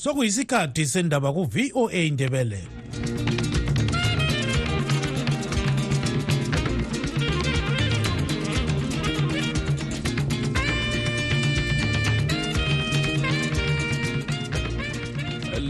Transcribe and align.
sokuyisikhathi 0.00 0.86
sendaba 0.86 1.28
ku-voa 1.32 1.92
indebele 1.92 2.62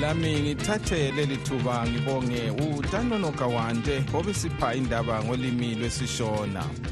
lami 0.01 0.41
ngithathe 0.41 1.13
leli 1.17 1.37
thuba 1.37 1.87
ngibonge 1.89 2.51
utanono 2.51 3.33
kawande 3.33 4.05
obesipha 4.15 4.75
indaba 4.75 5.25
ngolimi 5.25 5.75
lwesishona. 5.75 6.90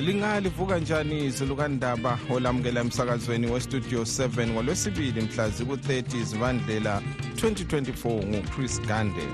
Lingalivuka 0.00 0.78
njani 0.78 1.26
izulu 1.26 1.56
kandaba 1.56 2.18
olamukela 2.30 2.80
emsakazweni 2.80 3.46
westudio 3.46 4.02
7 4.02 4.46
ngolwesibili 4.48 5.20
mhla 5.20 5.48
ziku-30 5.48 6.24
zibandlela 6.24 7.02
2024 7.34 8.26
nguchris 8.26 8.82
gande. 8.82 9.26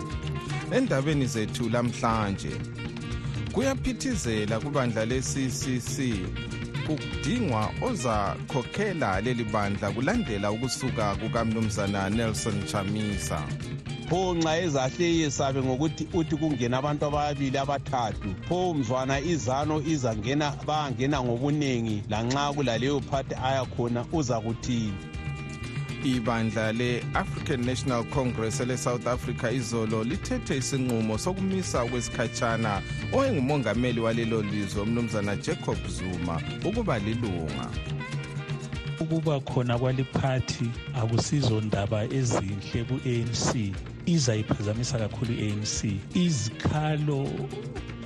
Endabeni 0.73 1.27
zethu 1.27 1.69
lamhlanje 1.69 2.51
kuyaphithizela 3.53 4.61
kubandla 4.61 5.05
le-ccc 5.05 5.97
kudingwa 6.87 7.71
ozakhokhela 7.83 9.21
leli 9.21 9.45
bandla 9.45 9.91
kulandela 9.91 10.51
ukusuka 10.51 11.15
kukamnumzana 11.17 12.11
nelson 12.11 12.65
chamisa. 12.65 13.43
Pho 14.09 14.35
nxa 14.35 14.61
ezahle 14.63 15.63
ngokuthi 15.63 16.07
uthi 16.15 16.37
kungena 16.37 16.79
abantu 16.79 17.05
ababili 17.07 17.59
abathathu. 17.59 18.35
Pho 18.49 18.75
mzwana 18.75 19.21
izano 19.21 19.83
izangena 19.83 20.55
bayangena 20.67 21.23
ngobuningi 21.23 22.03
lanxa 22.09 22.53
kulaleyo 22.55 23.01
phathi 23.01 23.35
ayakhona 23.35 24.07
uza 24.13 24.41
kuthini? 24.41 24.95
Ibandla 26.05 26.73
le-african 26.73 27.67
national 27.67 28.05
congress 28.05 28.61
ele-south 28.61 29.07
africa 29.07 29.51
izolo 29.53 30.05
lithethe 30.05 30.57
isinqumo 30.57 31.19
sokumisa 31.19 31.83
okwesikhatshana 31.83 32.83
oyengumongameli 33.13 34.01
walelo 34.01 34.43
lizwe 34.43 34.83
umnumzana 34.83 35.37
jacob 35.37 35.79
zuma 35.89 36.41
ukuba 36.65 36.99
lilunga. 36.99 37.69
Ukuba 39.01 39.41
khona 39.41 39.79
kwaliphathi 39.79 40.71
akusizo 40.95 41.61
ndaba 41.61 42.05
ezinhle 42.05 42.85
ku-anc 42.89 43.75
izayiphazamisa 44.07 44.99
kakhulu 44.99 45.33
i-anc 45.33 45.85
izikhalo 46.15 47.29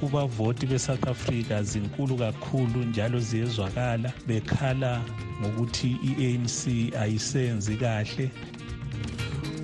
kubavoti 0.00 0.66
be-south 0.66 1.08
africa 1.08 1.62
zinkulu 1.62 2.16
kakhulu 2.16 2.84
njalo 2.84 3.20
ziyezwakala. 3.20 4.12
Bekhala 4.26 5.02
ngokuthi 5.40 5.96
i-anc 6.02 6.94
ayisenzi 7.00 7.76
kahle. 7.76 8.30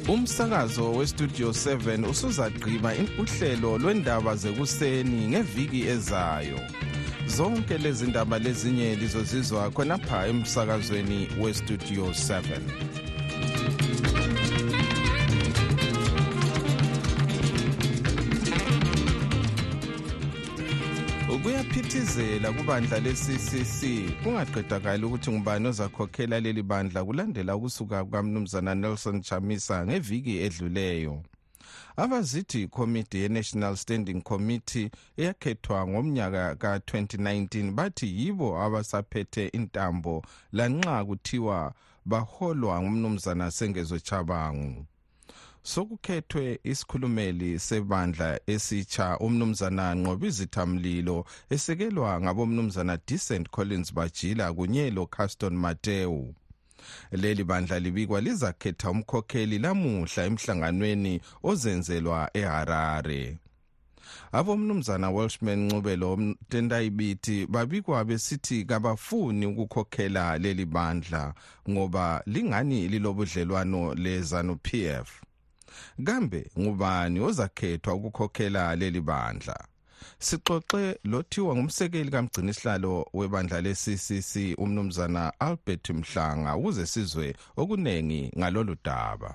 Umsakazo 0.08 0.92
westudio 0.92 1.48
7 1.48 2.10
usuzagqiba 2.10 2.92
uhlelo 3.18 3.78
lwendaba 3.78 4.36
zekuseni 4.36 5.28
ngeviki 5.28 5.82
ezayo. 5.82 6.60
Zonke 7.26 7.78
lezi 7.78 8.06
ndaba 8.06 8.38
lezinye 8.38 8.94
lizozizwa 8.96 9.70
khonapha 9.70 10.26
emsakazweni 10.26 11.28
westudio 11.40 12.06
7 12.06 12.95
kuyaphithizela 21.56 22.52
kubandla 22.52 23.00
le-ccc 23.00 23.80
kungaqedakali 24.22 25.04
ukuthi 25.04 25.30
ngubani 25.30 25.68
ozakhokhela 25.68 26.40
leli 26.40 26.62
bandla 26.62 27.04
kulandela 27.04 27.56
ukusuka 27.56 28.04
kukamnumzana 28.04 28.74
nelson 28.74 29.22
chamisa 29.22 29.86
ngeviki 29.86 30.38
edluleyo. 30.46 31.22
Abazithi 31.96 32.62
ikomiti 32.62 33.18
ye-national 33.18 33.76
standing 33.76 34.20
committee 34.22 34.90
eyakhethwa 35.16 35.88
ngomnyaka 35.88 36.56
ka-2019 36.56 37.70
bathi 37.70 38.06
yibo 38.18 38.48
abasaphethe 38.64 39.48
intambo 39.48 40.24
lanxa 40.52 41.04
kuthiwa 41.04 41.72
baholwa 42.04 42.82
ngumnumzana 42.82 43.50
sengezo 43.50 43.98
chabangu 43.98 44.86
sokukhethwe 45.66 46.60
isikhulumeli 46.64 47.58
sebandla 47.58 48.40
esitsha 48.46 49.18
umnumzana 49.18 49.94
nqobizithamlilo 49.94 51.26
esekelwa 51.54 52.20
ngabomnumzana 52.20 52.98
decent 53.08 53.50
collins 53.50 53.94
bajila 53.94 54.52
kunye 54.52 54.90
locaston 54.90 55.54
mateu. 55.56 56.34
Leli 57.12 57.44
bandla 57.44 57.78
libikwa 57.78 58.20
lizakhetha 58.20 58.90
umkhokheli 58.90 59.58
lamuhla 59.58 60.24
emhlanganweni 60.28 61.20
ozenzelwa 61.42 62.30
eharare. 62.34 63.38
Abomnumzana 64.32 65.10
welshman 65.10 65.66
ncubelo 65.66 66.34
tendayibithi 66.48 67.46
babikwa 67.46 68.04
besithi 68.04 68.64
kabafuni 68.64 69.46
ukukhokhela 69.46 70.38
leli 70.38 70.64
bandla 70.64 71.34
ngoba 71.70 72.22
lingani 72.26 72.88
lilobudlelwano 72.88 73.94
lezanu 73.94 74.56
pf 74.56 75.25
kambe 76.04 76.50
ngubani 76.58 77.20
ozakhethwa 77.20 77.94
ukukhokhela 77.94 78.76
leli 78.76 79.00
bandla? 79.00 79.56
Sixoxe 80.18 80.98
lothiwa 81.04 81.56
ngumsekeli 81.56 82.10
kamgcinisihlalo 82.10 83.06
webandla 83.14 83.60
le-ccc 83.60 84.32
umnumzana 84.58 85.32
albert 85.40 85.90
mhlanga 85.90 86.56
ukuze 86.56 86.86
sizwe 86.86 87.36
okunengi 87.56 88.32
ngalolu 88.38 88.76
daba. 88.84 89.30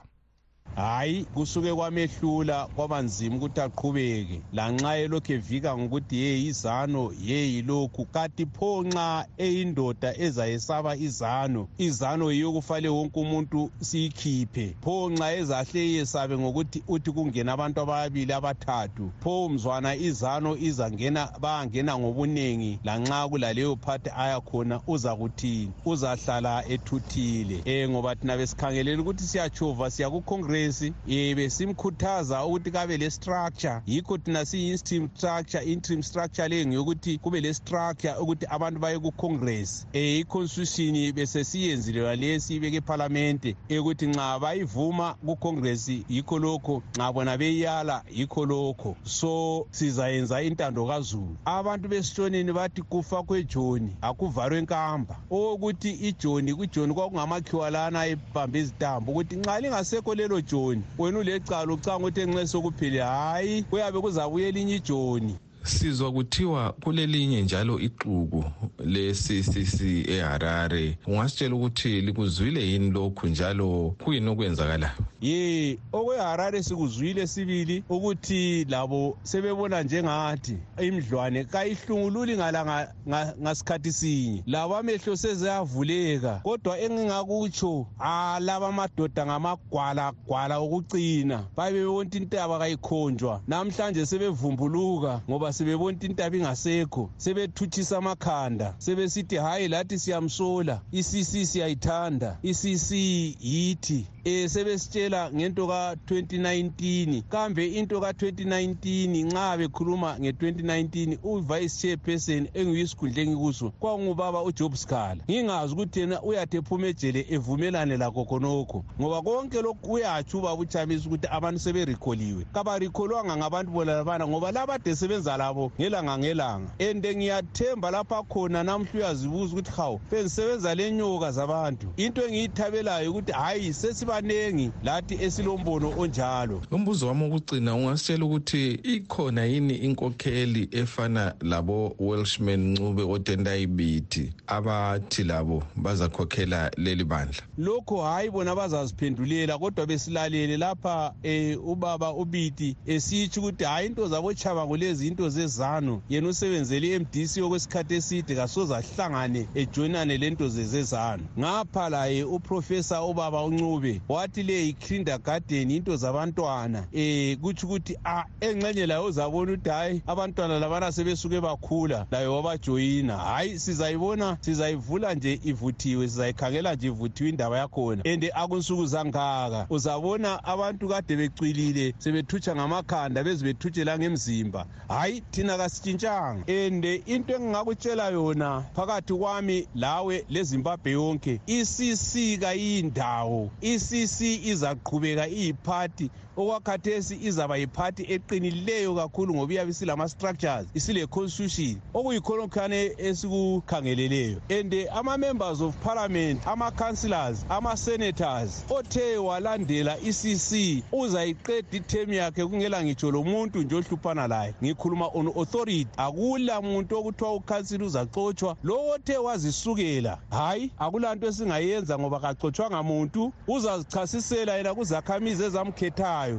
Hayi 0.75 1.25
kusuke 1.25 1.73
kwamehlula 1.73 2.67
kwabanzima 2.75 3.35
ukuthi 3.35 3.61
aqhubeke. 3.61 4.41
Lanxa 4.53 4.97
elokhu 4.97 5.33
evika 5.33 5.77
ngokuthi 5.77 6.15
ye 6.15 6.43
izano 6.43 7.11
ye 7.27 7.53
yilokhu 7.53 8.05
kanti 8.05 8.45
pho 8.45 8.83
nxa 8.83 9.25
eyindoda 9.37 10.17
ezayesaba 10.17 10.95
izano 10.95 11.67
izano 11.77 12.31
yiyo 12.31 12.51
kufale 12.51 12.89
wonke 12.89 13.19
umuntu 13.19 13.71
siyikhiphe. 13.81 14.75
Pho 14.81 15.09
nxa 15.09 15.33
ezahle 15.35 15.91
yesabe 15.93 16.37
ngokuthi 16.37 16.83
uthi 16.87 17.11
kungena 17.11 17.53
abantu 17.53 17.81
ababili 17.81 18.33
abathathu 18.33 19.11
pho 19.19 19.49
mzwana 19.49 19.95
izano 19.95 20.57
izangena 20.57 21.29
bayangena 21.39 21.99
ngobunengi. 21.99 22.79
Lanxa 22.83 23.29
kulaleyo 23.29 23.75
phathi 23.75 24.09
ayakhona 24.17 24.81
uza 24.87 25.15
kuthini 25.15 25.73
uzahlala 25.85 26.63
ethuthile. 26.67 27.85
Um 27.85 27.91
ngoba 27.91 28.15
thina 28.15 28.37
besikhangelela 28.37 29.01
ukuthi 29.01 29.23
siyachova 29.23 29.91
siya 29.91 30.09
kucongress 30.51 30.71
congress 30.71 30.81
um 30.81 31.35
besimkhuthaza 31.35 32.45
ukuthi 32.45 32.71
kabe 32.71 32.97
le-structure 32.97 33.81
yikho 33.85 34.17
thina 34.17 34.45
siyi-interim 34.45 35.09
structure 35.15 35.63
interim 35.63 36.03
structure 36.03 36.47
leyo 36.47 36.65
ngeyokuthi 36.65 37.17
kube 37.17 37.41
le-structure 37.41 38.15
ukuthi 38.19 38.45
abantu 38.49 38.79
baye 38.79 38.99
ku-congress. 38.99 39.85
Um 39.93 40.01
i-constitution 40.01 41.13
besesiyenzile 41.13 42.01
lalesi 42.01 42.55
ibeke 42.55 42.77
ephalamende 42.77 43.55
ukuthi 43.79 44.07
nxa 44.07 44.39
bayivuma 44.39 45.15
ku-congress 45.25 45.87
yikho 45.87 46.39
lokho. 46.39 46.83
Nxa 46.97 47.13
bona 47.13 47.37
beyala 47.37 48.03
yikho 48.09 48.45
lokho. 48.45 48.97
So 49.03 49.67
sizayenza 49.71 50.41
intando 50.41 50.85
kazulu. 50.85 51.37
Abantu 51.45 51.89
besitshoneni 51.89 52.53
bathi 52.53 52.81
kufa 52.81 53.23
kwejoni 53.23 53.95
akuvalwe 54.01 54.57
enkamba 54.57 55.15
okokuthi 55.29 55.91
ijoni 55.91 56.55
kwijoni 56.55 56.93
kwakungamakhiwa 56.93 57.69
lana 57.69 58.05
ebambe 58.05 58.59
izitambo 58.59 59.11
ukuthi 59.11 59.35
nxa 59.35 59.59
lingasekho 59.59 60.15
lelo 60.15 60.40
joni. 60.41 60.83
Wena 60.97 61.19
ulecala 61.19 61.73
ucanga 61.73 61.97
ukuthi 61.97 62.21
enxe 62.21 62.47
sokuphile 62.47 62.99
hhayi 62.99 63.63
kuyabe 63.63 63.99
kuzabuya 64.01 64.47
elinye 64.47 64.75
ijoni. 64.75 65.35
Sizwa 65.63 66.11
kuthiwa 66.11 66.71
kulelinye 66.71 67.41
njalo 67.41 67.79
ixuku 67.79 68.43
le-ccc 68.85 69.81
eharare. 70.09 70.97
Ungasitshela 71.07 71.55
ukuthi 71.55 72.01
likuzwile 72.01 72.67
yini 72.71 72.91
lokhu 72.91 73.27
njalo 73.27 73.95
kuyini 74.03 74.29
okwenzakalayo? 74.29 74.93
Ye 75.21 75.79
okweharare 75.91 76.63
sikuzwile 76.63 77.27
sibili 77.27 77.83
ukuthi 77.89 78.65
labo 78.69 79.17
sebebona 79.23 79.83
njengathi 79.83 80.57
imdlwane 80.81 81.43
kayihlungululi 81.43 82.37
ngalanga 82.37 82.93
ngasikhathi 83.41 83.93
sinye. 83.93 84.43
Labo 84.45 84.75
amehlo 84.77 85.15
sezeyavuleka 85.15 86.41
kodwa 86.43 86.79
engingakutsho 86.79 87.87
alaba 87.99 88.67
amadoda 88.67 89.25
ngamagwala 89.25 90.13
gwala 90.27 90.57
okucina. 90.59 91.45
Babe 91.55 91.73
bebonta 91.79 92.17
intaba 92.17 92.59
kayikhonjwa. 92.59 93.41
Namhlanje 93.47 94.05
sebevumbuluka 94.05 95.21
ngoba 95.29 95.53
sebebona 95.53 95.97
intaba 96.01 96.37
ingasekho 96.37 97.09
sebethuthisa 97.17 97.97
amakhanda. 97.97 98.75
Sebesithi 98.77 99.35
hhayi 99.35 99.67
lathi 99.67 99.99
siyamsola. 99.99 100.81
Isisi 100.91 101.45
siyayithanda. 101.45 102.37
Isisi 102.43 103.35
yithi. 103.39 104.05
Um 104.25 104.47
sebesitshela 104.47 105.31
ngento 105.31 105.67
ka-2019 105.67 107.23
kambe 107.29 107.67
into 107.67 107.99
ka-2019 108.01 109.25
nxa 109.25 109.57
bekhuluma 109.57 110.19
nge-2019 110.19 111.17
uvice 111.23 111.81
chairperson 111.81 112.47
engiyisikhundla 112.53 113.21
engikuso 113.21 113.71
kwangubaba 113.79 114.43
ujob 114.43 114.75
scala. 114.75 115.23
Ngingazi 115.29 115.73
ukuthi 115.73 115.99
yena 115.99 116.21
uyathi 116.21 116.57
ephuma 116.57 116.87
ejele 116.87 117.25
evumelane 117.29 117.97
lakho 117.97 118.25
khonokho 118.25 118.83
ngoba 118.99 119.21
konke 119.21 119.61
lokhu 119.61 119.93
uyatsho 119.93 120.37
ubaba 120.37 120.61
uchamisa 120.61 121.07
ukuthi 121.07 121.27
abantu 121.31 121.59
seberikholiwe 121.59 122.45
kabarikholwanga 122.53 123.37
ngabantu 123.37 123.71
bona 123.71 123.95
labana 123.95 124.27
ngoba 124.27 124.51
labade 124.51 124.95
sebenza 124.95 125.37
labo 125.37 125.71
ngelanga 125.79 126.17
ngelanga. 126.17 126.69
And 126.79 127.05
ngiyathemba 127.05 127.91
lapha 127.91 128.23
khona 128.23 128.63
namhla 128.63 128.91
uyazibuza 128.93 129.53
ukuthi 129.53 129.71
hawu 129.71 129.99
bengisebenza 130.11 130.75
le 130.75 130.91
nyoka 130.91 131.31
zabantu. 131.31 131.93
Into 131.97 132.21
engiyithabelayo 132.21 133.11
ukuthi 133.11 133.31
hhayi 133.31 133.73
sesibanengi 134.11 134.73
lathi 134.81 135.17
esilombono 135.21 135.93
onjalo. 135.97 136.61
Umbuzo 136.71 137.07
wami 137.07 137.23
wokugcina 137.23 137.75
ungasitshela 137.75 138.25
ukuthi 138.25 138.71
ikhona 138.71 139.45
yini 139.45 139.75
inkokheli 139.75 140.67
efana 140.71 141.35
labo 141.41 141.95
welshman 141.99 142.71
ncube 142.73 143.03
otendayibiti 143.03 144.33
abathi 144.47 145.23
labo 145.23 145.63
bazakhokhela 145.75 146.71
leli 146.77 147.03
bandla? 147.03 147.41
Lokho 147.57 148.01
hhayi 148.01 148.29
bona 148.29 148.55
bazaziphendulela 148.55 149.57
kodwa 149.57 149.85
besilalele 149.85 150.57
lapha 150.57 151.13
um 151.23 151.71
ubaba 151.71 152.13
ubiti 152.13 152.75
esitsho 152.85 153.41
ukuthi 153.41 153.63
hhayi 153.63 153.87
into 153.87 154.07
zabochaba 154.07 154.67
kulezi 154.67 155.07
into 155.07 155.29
zezanu. 155.29 156.01
Yena 156.09 156.29
usebenzele 156.29 156.95
i-mdc 156.95 157.37
okwesikhathi 157.37 157.93
eside 157.95 158.35
kasoze 158.35 158.75
ahlangane 158.75 159.47
ejoinane 159.53 160.17
lento 160.17 160.49
zezezanu 160.49 161.23
ngapha 161.39 161.89
laye 161.89 162.23
uprofesa 162.23 163.03
ubaba 163.03 163.43
uncube 163.43 164.00
wathi 164.09 164.43
le 164.43 164.53
yi-kindergarden 164.65 165.71
into 165.71 165.95
zabantwana. 165.97 166.87
Um 166.93 167.35
kutsho 167.41 167.67
ukuthi 167.67 167.95
a 168.05 168.25
engxenye 168.41 168.85
layo 168.85 169.05
uzabona 169.05 169.51
ukuthi 169.51 169.69
hhayi 169.69 170.01
abantwana 170.07 170.59
labana 170.59 170.91
sebesuke 170.91 171.41
bakhula 171.41 172.05
layo 172.11 172.35
wabajoyina. 172.35 173.17
Hhayi 173.17 173.59
sizayibona 173.59 174.37
sizayivula 174.41 175.13
nje 175.13 175.39
ivuthiwe 175.43 176.07
sizayikhangela 176.07 176.75
nje 176.75 176.87
ivuthiwe 176.87 177.29
indaba 177.29 177.57
yakhona. 177.57 178.01
And 178.05 178.31
akunsuku 178.33 178.85
zangaka 178.85 179.65
uzabona 179.69 180.43
abantu 180.43 180.87
kade 180.89 181.15
becwilile 181.15 181.93
sebethutsha 181.97 182.55
ngamakhanda 182.55 183.23
beze 183.23 183.45
bethutshela 183.45 183.99
ngemzimba. 183.99 184.65
Hhayi 184.87 185.23
thina 185.31 185.57
kasitshintshanga. 185.57 186.43
And 186.47 186.85
into 186.85 187.33
engingakutshela 187.33 188.11
yona 188.11 188.65
phakathi 188.75 189.13
kwami 189.13 189.67
lawe 189.75 190.25
lezimbabwe 190.29 190.91
yonke 190.91 191.39
icc 191.47 192.39
kayindawo 192.41 193.51
icc 193.93 194.17
izaqhubeka 194.51 195.25
iyiphathi 195.27 196.05
okwakhathesi 196.41 197.15
izaba 197.21 197.57
yiphathi 197.57 198.03
eqinileyo 198.13 198.95
kakhulu 198.95 199.35
ngoba 199.35 199.53
iyabe 199.53 199.71
isilama-structures 199.71 200.67
isile-constitution 200.73 201.75
okuyikhonokkhane 201.93 202.91
esikukhangeleleyo. 202.97 204.37
And 204.49 204.73
ama-members 204.91 205.61
of 205.61 205.75
parliament 205.83 206.47
ama-councillors 206.47 207.45
ama-senators 207.49 208.63
othe 208.69 209.17
walandela 209.17 209.97
icc 209.99 210.83
uzayiqeda 210.91 211.77
ithemu 211.77 212.13
yakhe 212.13 212.45
kungela 212.45 212.83
ngitsho 212.83 213.11
lo 213.11 213.23
muntu 213.23 213.59
nje 213.63 213.75
ohluphana 213.75 214.27
laye. 214.27 214.53
Ngikhuluma 214.63 215.09
on 215.13 215.27
authority. 215.27 215.87
Akula 215.97 216.61
muntu 216.61 216.97
okuthiwa 216.97 217.33
ukhansili 217.35 217.83
uzaxotshwa. 217.83 218.55
Lo 218.63 218.89
othe 218.89 219.17
wazisukela 219.17 220.17
hhayi 220.29 220.71
akulanto 220.77 221.27
esingayenza 221.27 221.99
ngoba 221.99 222.19
kaxotshwanga 222.19 222.83
muntu. 222.83 223.33
Uzazichasisela 223.47 224.55
yena 224.57 224.75
kuzakhamizi 224.75 225.43
ezamkhethayo. 225.43 226.30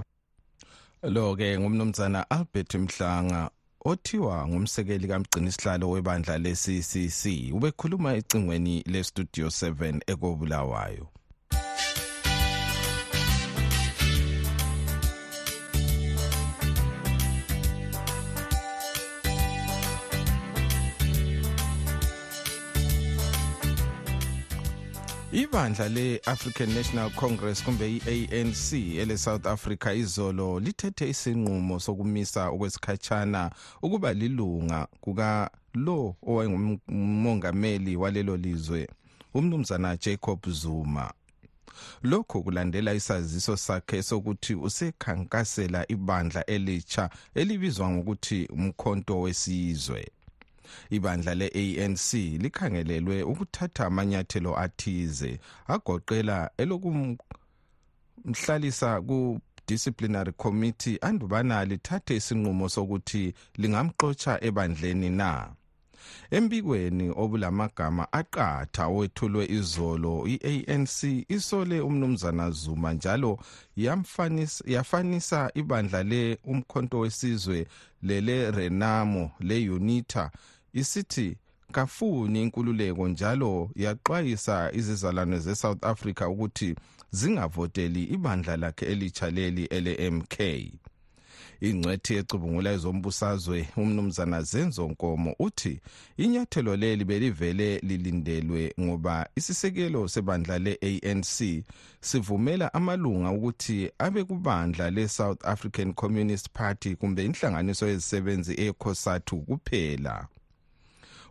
Lo-ke 1.03 1.59
ngumnumzana 1.59 2.31
albert 2.31 2.75
mhlanga 2.75 3.51
othiwa 3.85 4.49
ngumsekeli 4.49 5.09
kamgcini 5.09 5.49
isihlalo 5.49 5.91
webandla 5.91 6.39
le-ccc 6.39 7.53
ubekhuluma 7.53 8.15
ecingweni 8.15 8.83
le-studio 8.93 9.47
7 9.47 10.01
ekobulawayo. 10.07 11.12
Ibandla 25.33 25.89
le-african 25.89 26.75
national 26.75 27.11
congress 27.11 27.65
kumbe 27.65 27.97
i-anc 27.97 28.73
ele-south 28.73 29.47
africa 29.47 29.87
izolo 29.95 30.61
lithethe 30.61 31.09
isinqumo 31.09 31.81
sokumisa 31.81 32.49
okwesikhatshana 32.49 33.51
ukuba 33.83 34.13
lilunga 34.13 34.87
kukalo 35.01 36.17
owayengumongameli 36.23 37.97
walelo 37.97 38.37
lizwe 38.37 38.89
umnumzana 39.35 39.97
jacob 39.97 40.49
zuma. 40.49 41.13
Lokhu 42.03 42.43
kulandela 42.43 42.95
isaziso 42.95 43.57
sakhe 43.57 44.03
sokuthi 44.03 44.55
usekhankasela 44.55 45.93
ibandla 45.93 46.47
elitsha 46.47 47.11
elibizwa 47.35 47.91
ngokuthi 47.91 48.49
umkhonto 48.53 49.21
wesizwe. 49.21 50.11
Ibandla 50.91 51.35
le-ANC 51.35 52.13
likhangelelwe 52.43 53.23
ukuthatha 53.23 53.87
amanyathelo 53.87 54.59
athize 54.59 55.41
agoqela 55.67 56.51
elokumhlalisa 56.59 59.01
ku 59.09 59.41
disciplinary 59.67 60.33
committee 60.33 60.99
andubana 61.01 61.65
lithathe 61.65 62.17
isinqumo 62.17 62.69
sokuthi 62.69 63.35
lingamxotsha 63.61 64.33
ebandleni 64.49 65.11
na. 65.11 65.31
Embikweni 66.37 67.07
obulamagama 67.23 68.05
aqatha 68.21 68.85
owethulwe 68.87 69.45
izolo 69.59 70.15
i-ANC 70.35 70.97
isole 71.37 71.81
umnumzana 71.81 72.51
Zuma 72.51 72.93
njalo 72.93 73.39
yafanisa 74.67 75.51
ibandla 75.55 76.03
le 76.03 76.39
umkhonto 76.45 76.99
wesizwe 76.99 77.67
lele 78.03 78.51
Renamo 78.51 79.31
le 79.41 79.71
Unita 79.71 80.31
isithi 80.73 81.37
kafuni 81.73 82.43
inkululeko 82.43 83.09
njalo 83.09 83.71
yaxwayisa 83.77 84.71
izizalwane 84.73 85.39
ze-South 85.39 85.85
Africa 85.85 86.23
ukuthi 86.29 86.75
zingavoteli 87.11 88.03
ibandla 88.05 88.57
lakhe 88.57 88.87
elitsha 88.87 89.31
leli 89.31 89.65
ele-MK 89.65 90.37
ingcwethi 91.61 92.15
ecubungula 92.15 92.71
ezombusazwe 92.77 93.59
umnumzana 93.77 94.43
zenzo 94.43 94.89
nkomo 94.89 95.35
uthi 95.39 95.81
inyathelo 96.17 96.77
leli 96.77 97.05
belivele 97.05 97.79
lilindelwe 97.89 98.75
ngoba 98.81 99.29
isisekelo 99.39 100.09
sebandla 100.09 100.59
le-ANC 100.59 101.37
sivumela 102.01 102.75
amalunga 102.75 103.31
ukuthi 103.31 103.91
abe 103.99 104.25
kubandla 104.25 104.91
le-South 104.91 105.41
African 105.45 105.93
Communist 105.93 106.47
Party 106.53 106.97
kumbe 106.97 107.25
inhlanganiso 107.25 107.89
yezisebenzi 107.89 108.53
eCOSATU 108.67 109.37
kuphela 109.37 110.29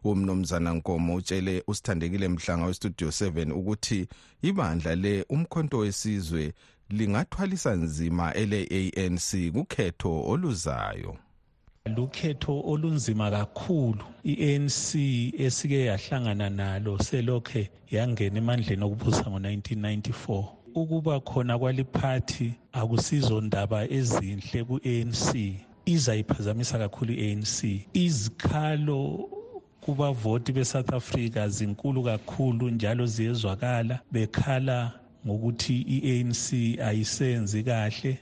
umnumzana 0.04 0.74
Nkomo 0.74 1.16
utshele 1.16 1.64
usithandekile 1.68 2.28
mhlanga 2.28 2.66
westudio 2.66 3.08
7 3.08 3.52
ukuthi 3.52 4.08
ibandla 4.42 4.96
le 4.96 5.26
umkhonto 5.30 5.78
wesizwe 5.78 6.54
lingathwalisa 6.90 7.76
nzima 7.76 8.34
ele-ANC 8.34 9.52
kukhetho 9.54 10.24
oluzayo. 10.32 11.18
Lukhetho 11.86 12.62
olunzima 12.66 13.32
kakhulu. 13.32 14.04
i-ANC 14.24 14.96
esike 15.40 15.86
yahlangana 15.86 16.50
nalo 16.50 17.00
selokhe 17.00 17.70
yangena 17.92 18.38
emandleni 18.38 18.84
okubusa 18.84 19.26
ngo-1994 19.30 20.46
ukuba 20.76 21.20
khona 21.20 21.60
kwaliphathi 21.60 22.54
akusizo 22.74 23.42
ndaba 23.42 23.90
ezinhle 23.90 24.64
ku-ANC 24.64 25.26
izayiphazamisa 25.86 26.78
kakhulu 26.78 27.14
i-ANC 27.14 27.58
izikhalo 27.94 29.30
kubavoti 29.82 30.52
be-south 30.54 30.94
africa 30.94 31.48
zinkulu 31.50 32.04
kakhulu 32.04 32.70
njalo 32.70 33.06
ziyezwakala. 33.06 34.00
Bekhala 34.12 34.92
ngokuthi 35.28 35.82
i-ANC 35.96 36.80
ayisenzi 36.82 37.64
kahle 37.64 38.18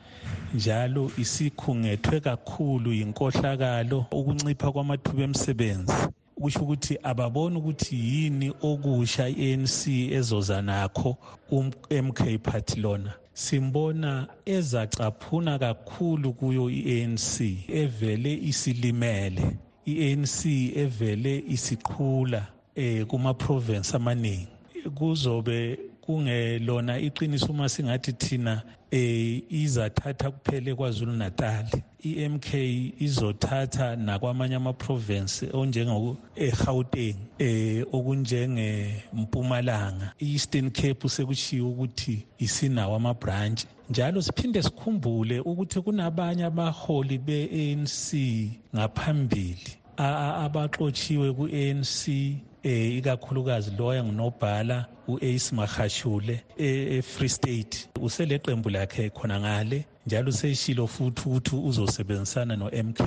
njalo 0.53 1.11
isikhungethwe 1.17 2.19
kakhulu 2.19 2.93
yinkohlakalo. 2.93 4.05
Ukuncipha 4.11 4.71
kwamathuba 4.71 5.23
emsebenzi 5.23 5.93
kusho 6.41 6.59
ukuthi 6.59 6.97
ababoni 7.03 7.57
ukuthi 7.57 7.95
yini 7.95 8.53
okusha 8.61 9.29
i-ANC 9.29 9.87
ezoza 10.17 10.61
nakho 10.61 11.17
umK 11.51 12.19
party 12.43 12.79
lona. 12.79 13.13
Simbona 13.33 14.27
ezacaphuna 14.45 15.59
kakhulu 15.59 16.33
kuyo 16.33 16.69
i-ANC 16.69 17.41
evele 17.67 18.33
isilimele. 18.33 19.57
i-ANC 19.85 20.45
evele 20.75 21.43
isiqhula 21.47 22.47
eh 22.75 23.05
kuma 23.05 23.33
province 23.33 23.95
amaningi. 23.95 24.47
Kuzobe 24.95 25.79
kungelona 26.01 26.99
iqiniso 26.99 27.51
uma 27.51 27.69
singathi 27.69 28.13
thina 28.13 28.63
eh 28.91 29.41
izathatha 29.49 30.31
kuphele 30.31 30.75
kwaZulu 30.75 31.13
Natal 31.13 31.65
iMK 32.03 32.53
izothatha 32.99 33.95
nakwamanye 33.95 34.55
ama-province 34.55 35.49
onjengo 35.53 36.17
eGauteng 36.35 37.15
eh 37.39 37.83
okunjenge 37.91 39.03
Mpumalanga. 39.13 40.13
Eastern 40.19 40.71
Cape 40.71 41.09
sekushiwo 41.09 41.69
ukuthi 41.69 42.25
isinawo 42.37 42.95
ama-branch 42.95 43.65
njalo 43.89 44.21
siphinde 44.21 44.63
sikhumbule 44.63 45.39
ukuthi 45.39 45.81
kunabanye 45.81 46.43
abaholi 46.45 47.17
be-ANC 47.17 48.13
ngaphambili 48.75 49.71
abaxotshiwe 49.97 51.33
ku-ANC 51.33 52.07
eh 52.63 52.97
ikakhulukazi 52.97 53.71
loya 53.77 54.03
ngunobhala 54.03 54.85
uAce 55.09 55.51
Mahashule 55.55 56.41
eFree 56.57 57.29
State. 57.29 57.89
Useleqembu 58.01 58.69
lakhe 58.69 59.09
khona 59.09 59.39
ngale 59.39 59.85
njalo 60.05 60.31
seshilo 60.31 60.87
futhi 60.87 61.21
ukuthi 61.29 61.55
uzosebenzisana 61.55 62.55
noMK 62.55 63.01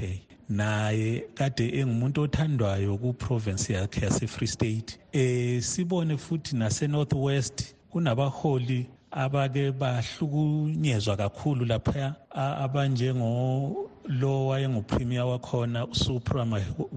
naye 0.49 1.25
kade 1.35 1.68
engumuntu 1.80 2.23
othandwayo 2.23 2.99
ku-province 2.99 3.73
yakhe 3.73 4.04
yase-free 4.04 4.47
state. 4.47 4.99
Eh 5.12 5.62
sibone 5.62 6.16
futhi 6.16 6.56
nase-northwest 6.56 7.75
kunabaholi 7.90 8.87
abake 9.11 9.73
bahlukunyezwa 9.73 11.16
kakhulu 11.16 11.64
lapha 11.64 12.14
abanjengo 12.30 13.90
lo 14.09 14.47
wayengupremier 14.47 15.25
wakhona 15.25 15.87
usupra 15.87 16.47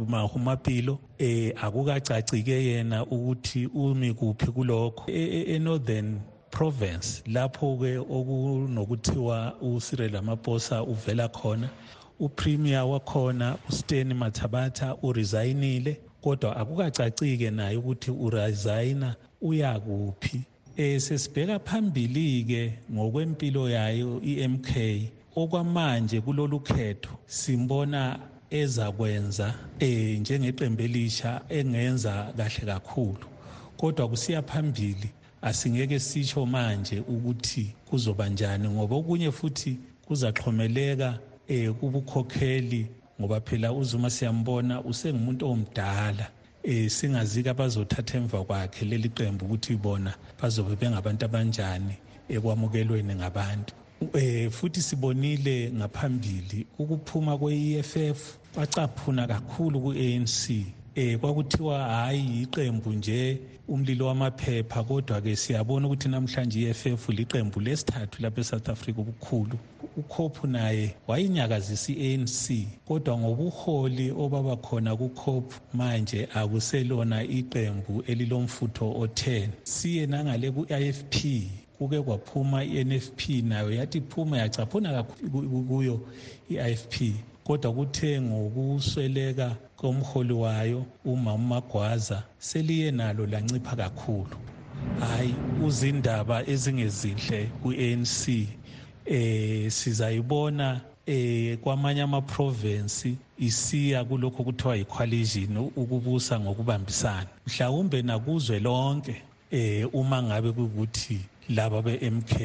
mahumapilo 0.08 1.00
eh 1.18 1.54
akukacacike 1.62 2.66
yena 2.66 3.06
ukuthi 3.06 3.68
umi 3.68 4.14
kuphi 4.14 4.48
kulokho. 4.48 5.12
Enorthern 5.12 6.20
province 6.52 7.24
lapho 7.28 7.78
ke 7.78 7.98
okunokuthiwa 7.98 9.54
uCyril 9.62 10.12
Ramaphosa 10.14 10.84
uvela 10.84 11.28
khona 11.28 11.70
upremier 12.20 12.86
wakhona 12.86 13.58
uSteny 13.70 14.14
Mathabatha 14.14 14.96
uresigninile 15.04 15.98
kodwa 16.22 16.56
akukacacike 16.58 17.52
naye 17.52 17.78
ukuthi 17.78 18.12
uresigna 18.12 19.16
uya 19.42 19.80
kuphi. 19.80 20.42
Eh 20.78 21.00
sesibheka 21.00 21.60
phambili 21.60 22.44
ke 22.44 22.74
ngokwempilo 22.92 23.70
yayo 23.70 24.22
iMK 24.22 24.70
okwamanje 25.36 26.22
kulolu 26.22 26.60
khetho 26.60 27.14
simbona 27.26 28.20
ezakwenza 28.50 29.54
eh 29.80 30.20
njengeqembu 30.20 30.82
elisha 30.82 31.42
engenza 31.50 32.34
kahle 32.38 32.66
kakhulu. 32.66 33.26
Kodwa 33.78 34.08
kusiya 34.10 34.42
phambili 34.42 35.10
asingeke 35.42 36.00
sitsho 36.00 36.46
manje 36.46 37.00
ukuthi 37.00 37.76
kuzoba 37.90 38.30
njani 38.30 38.70
ngoba 38.70 38.96
okunye 38.96 39.32
futhi 39.32 39.78
kuzaxhomeleka 40.08 41.20
eh 41.48 41.72
kubukhokheli 41.74 42.88
ngoba 43.20 43.42
phela 43.42 43.74
uzuma 43.74 44.10
siyambona 44.10 44.82
usengumuntu 44.84 45.50
omdala 45.52 46.28
eh 46.64 46.90
singazike 46.90 47.50
abazothatha 47.50 48.18
emva 48.18 48.44
kwakhe 48.44 48.86
leli 48.86 49.10
qembu 49.10 49.46
ukuthi 49.46 49.76
bona 49.76 50.14
bazobe 50.42 50.76
bengabantu 50.76 51.26
abanjani 51.26 51.96
ekwamukelweni 52.30 53.16
ngabantu. 53.16 53.74
Eh 54.14 54.52
futhi 54.52 54.82
sibonile 54.82 55.72
ngaphambili 55.72 56.66
ukuphuma 56.80 57.38
kwe-EFF 57.38 58.38
kwacaphuna 58.54 59.28
kakhulu 59.28 59.82
ku-ANC 59.82 60.66
eh 60.96 61.20
kwakuthiwa 61.20 61.80
hayi 61.80 62.42
iqembu 62.42 62.90
nje 62.94 63.42
umlilo 63.68 64.06
wamaphepha 64.08 64.84
kodwa 64.84 65.22
ke 65.22 65.36
siyabona 65.36 65.88
ukuthi 65.88 66.10
namhlanje 66.10 66.70
iFF 66.70 67.10
liqembu 67.10 67.60
lesithathu 67.60 68.22
lapha 68.22 68.42
eSouth 68.42 68.70
Africa 68.70 68.98
ubukhulu. 69.00 69.58
uCOPE 69.98 70.48
naye 70.48 70.96
wayinyakazisa 71.08 71.92
iANC 71.94 72.68
kodwa 72.88 73.18
ngobuholi 73.18 74.12
obaba 74.12 74.56
khona 74.56 74.96
kuCOPE 74.96 75.56
manje 75.74 76.28
akuselona 76.34 77.24
iqembu 77.24 78.04
elilomfutho 78.08 78.86
o10 78.86 79.50
siye 79.64 80.06
nangale 80.06 80.52
kuIFP 80.52 81.16
kuke 81.78 82.02
kwaphuma 82.02 82.64
i-NFP 82.64 83.20
nayo 83.44 83.72
yathi 83.72 83.98
iphuma 83.98 84.38
yacaphuna 84.38 84.94
kakhulu 84.94 85.64
kuyo 85.68 86.00
i-IFP 86.50 86.94
kodwa 87.44 87.74
kuthe 87.74 88.22
ngokusweleka 88.22 89.56
komholi 89.78 90.34
wayo 90.34 90.86
umama 91.06 91.38
Magwaza 91.38 92.24
seliye 92.40 92.92
nalo 92.92 93.26
lancipha 93.26 93.76
kakhulu. 93.76 94.38
Hayi 95.00 95.34
uzindaba 95.66 96.48
ezingezinhle 96.48 97.50
ku-ANC 97.62 98.48
eh 99.06 99.72
sizayibona 99.72 100.82
eh 101.06 101.58
kwamanye 101.58 102.02
ama-province 102.02 103.16
isiya 103.38 104.04
kulokho 104.04 104.44
kuthiwa 104.44 104.76
yi-coalition 104.76 105.58
ukubusa 105.58 106.40
ngokubambisana. 106.40 107.30
Mhlawumbe 107.48 108.02
nakuzwe 108.02 108.60
lonke 108.60 109.22
eh 109.52 109.86
uma 109.94 110.24
ngabe 110.24 110.52
kukuthi 110.52 111.20
laba 111.50 111.82
be-MK 111.82 112.42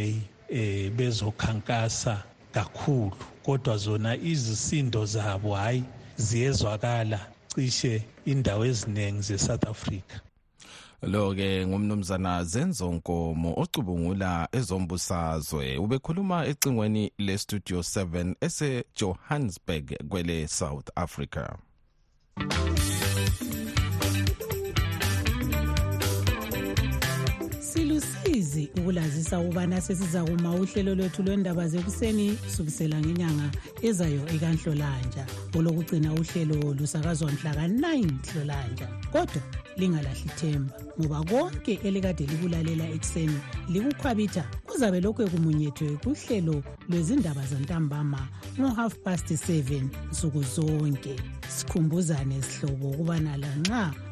eh 0.49 0.91
bezokhankasa 0.91 2.23
kakhulu. 2.53 3.13
Kodwa 3.43 3.77
zona 3.77 4.17
izisindo 4.17 5.07
zabo 5.07 5.55
hayi 5.55 5.85
ziyezwakala 6.17 7.27
cishe 7.55 8.03
indawo 8.25 8.65
eziningi 8.67 9.23
ze-South 9.23 9.65
Africa. 9.67 10.21
Lo 11.03 11.35
ke 11.35 11.67
ngumnumzana 11.67 12.45
Zenzo 12.45 12.93
Nkomo 12.93 13.55
ocubungula 13.57 14.49
ezombusazwe. 14.53 15.79
Ubekhuluma 15.79 16.47
ecingweni 16.47 17.13
le 17.19 17.39
Studio 17.39 17.79
7 17.79 18.35
ese 18.41 18.85
Johannesburg 18.97 19.97
kwele 20.09 20.49
South 20.49 20.91
Africa. 20.95 21.57
Silusizi 28.61 28.81
ukulazisa 28.81 29.41
ukubana 29.41 29.81
sesiza 29.81 30.25
kuma 30.25 30.55
uhlelo 30.55 30.95
lwethu 30.95 31.23
lwendaba 31.23 31.69
zekuseni 31.69 32.33
kusukisela 32.33 33.01
ngenyanga 33.01 33.51
ezayo 33.83 34.21
ekanhlolanja 34.35 35.27
olokugcina 35.57 36.13
uhlelo 36.13 36.75
lusakazwa 36.75 37.33
mhla 37.33 37.55
ka-9 37.55 38.09
hlolanja 38.33 38.89
kodwa 39.13 39.43
lingalahli 39.77 40.25
ithemba 40.27 40.73
ngoba 41.01 41.25
konke 41.25 41.81
elikade 41.85 42.27
likulalela 42.27 42.85
ekuseni 42.97 43.39
likukhwabitha 43.73 44.45
kuzabe 44.67 45.01
lokhu 45.01 45.23
ekumunyethwe 45.23 45.97
kuhlelo 46.03 46.63
lwezindaba 46.89 47.47
zantambama 47.47 48.29
ngo-half 48.59 48.95
past 49.05 49.31
7 49.31 49.89
nsuku 50.11 50.43
zonke. 50.43 51.17
Sikhumbuzane 51.49 52.43
sihlobo 52.43 52.91
ukubana 52.91 53.37
lanxa 53.37 53.93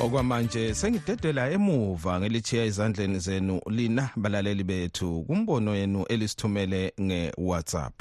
Okwamanje 0.00 0.74
sengidedela 0.74 1.50
emuva 1.50 2.20
ngelichiya 2.20 2.64
ezandleni 2.64 3.18
zenu 3.18 3.60
lina 3.66 4.10
balaleli 4.16 4.64
bethu 4.64 5.24
kumbono 5.26 5.76
yenu 5.76 6.04
elisithumele 6.08 6.92
nge-whatsapp. 7.00 7.94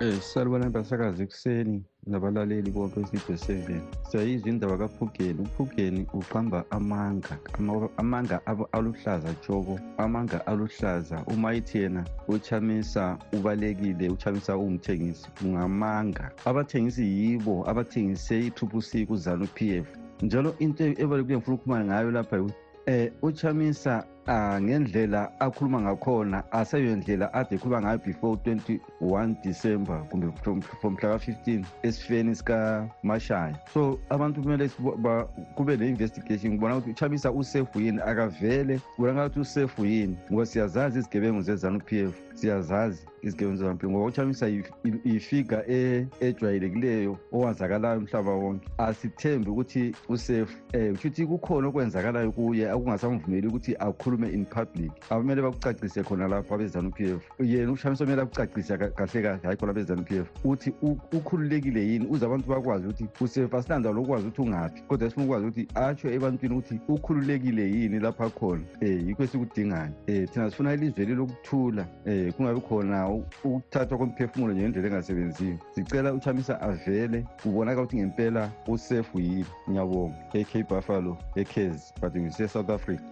Eh 0.00 0.20
salibona 0.20 0.70
basakazi 0.70 1.22
ekuseni. 1.22 1.84
Nabalaleli 2.08 2.70
bonke 2.70 3.00
besidwe 3.00 3.34
7 3.36 3.80
siyayizwa 4.10 4.48
indaba 4.48 4.76
kaphugeni 4.78 5.40
uphugeni 5.40 6.06
uqamba 6.12 6.64
amanga 6.70 7.38
Ama- 7.58 7.88
amanga 7.96 8.40
abo- 8.46 8.68
aluhlaza 8.72 9.34
tshoko 9.34 9.80
amanga 9.98 10.46
aluhlaza. 10.46 11.22
Uma 11.26 11.54
ithi 11.54 11.78
yena 11.78 12.04
uchamisa 12.28 13.18
ubalekile 13.32 14.08
uchamisa 14.08 14.56
ungumthengisi 14.56 15.28
ungamanga. 15.44 16.30
Abathengisi 16.44 17.02
yibo 17.04 17.64
abathengise 17.70 18.46
i-triple 18.46 19.06
kuzanu 19.06 19.46
p 19.54 19.76
f. 19.78 19.86
Njalo 20.22 20.54
into 20.58 20.84
ebalulekile 20.84 21.36
ngifuna 21.36 21.54
ukukhuluma 21.56 21.84
ngayo 21.84 22.10
lapha 22.10 22.36
yikuthi 22.36 22.54
eh 22.86 23.12
uchamisa 23.22 24.04
uh, 24.28 24.60
ngendlela 24.60 25.32
akhuluma 25.40 25.80
ngakhona 25.80 26.52
aseyo 26.52 26.96
ndlela 26.96 27.34
ade 27.34 27.56
ekhuluma 27.56 27.82
ngayo 27.82 27.98
before 27.98 28.36
21 28.44 29.34
december 29.42 30.04
kumbe 30.10 30.32
from, 30.42 30.60
from 30.62 30.94
mhla 30.94 31.18
ka-15 31.18 31.64
esifeni 31.82 32.34
sikamashaya. 32.34 33.56
So 33.74 33.98
abantu 34.10 34.42
kumele 34.42 34.68
kube 35.54 35.76
ne-investigation 35.76 36.52
kubona 36.58 36.76
ukuthi 36.76 36.90
uchamisa 36.90 37.32
usefu 37.32 37.80
yini? 37.80 38.00
Akavele 38.00 38.78
kubonakala 38.96 39.26
ukuthi 39.26 39.40
usefu 39.40 39.86
yini? 39.86 40.16
Ngoba 40.32 40.46
siyazazi 40.46 40.98
izigebengu 40.98 41.42
zezanu-p 41.42 41.96
f 41.96 42.14
siyazazi 42.34 43.07
izigebengu 43.22 43.56
zezanu-p 43.56 43.88
ngoba 43.88 44.04
uchamisa 44.04 44.48
ifiga 45.04 45.64
e, 45.68 46.06
ejwayelekileyo 46.20 47.18
owazakalayo 47.32 47.98
umhlaba 47.98 48.30
wonke. 48.30 48.68
Asithembi 48.78 49.50
ukuthi 49.50 49.94
usefu 50.08 50.56
um 50.74 50.96
kusho 50.96 51.08
ukuthi 51.08 51.26
kukhona 51.26 51.68
okwenzakalayo 51.68 52.32
kuye 52.32 52.70
akungasamvumeli 52.70 53.46
ukuthi 53.48 53.76
akhulume 53.78 54.28
in 54.28 54.44
public. 54.44 54.92
Abamele 55.10 55.42
bakucacise 55.42 56.02
khona 56.02 56.28
lapho 56.28 56.54
abezanu-p 56.54 57.04
f. 57.04 57.22
Yena 57.40 57.72
uchamisa 57.72 58.04
kumele 58.04 58.22
akucacise 58.22 58.76
kahle 58.76 59.22
kahle 59.22 59.40
hayi 59.42 59.56
khona 59.56 59.72
abezanu-p 59.72 60.16
f. 60.16 60.26
Uthi 60.44 60.72
ukhululekile 61.12 61.80
yini? 61.86 62.06
Uze 62.06 62.26
abantu 62.26 62.48
bakwazi 62.48 62.86
ukuthi 62.86 63.08
usefu 63.20 63.56
asinanda 63.56 63.90
lokwazi 63.90 64.26
ukuthi 64.26 64.42
ungaphi. 64.42 64.82
Kodwa 64.88 65.08
sifuna 65.08 65.26
ukwazi 65.26 65.46
ukuthi 65.46 65.68
atsho 65.74 66.10
ebantwini 66.10 66.54
ukuthi 66.54 66.80
ukhululekile 66.88 67.70
yini 67.70 67.98
lapho 68.00 68.24
akhona 68.24 68.62
um 68.82 69.08
yikho 69.08 69.22
esikudingayo. 69.22 69.92
Um 70.08 70.26
thina 70.26 70.50
sifuna 70.50 70.74
ilizwe 70.74 71.04
lilokuthula 71.04 71.86
um 72.06 72.32
kungabi 72.32 72.60
khona 72.60 73.07
ukuthathwa 73.12 73.98
komphefumulo 73.98 74.54
ngendlela 74.54 74.88
engasebenziyo 74.88 75.58
sicela 75.74 76.12
uchamisa 76.12 76.60
avele 76.60 77.24
kubonaka 77.42 77.80
ukuthi 77.80 77.96
ngempela 77.96 78.50
usefu 78.66 79.20
yini 79.20 79.46
ngiyabonga. 79.70 80.16
Ak 80.34 80.68
buffalo 80.68 81.16
ekezi 81.36 81.92
but 82.00 82.14
ngise-south 82.14 82.70
africa. 82.70 83.02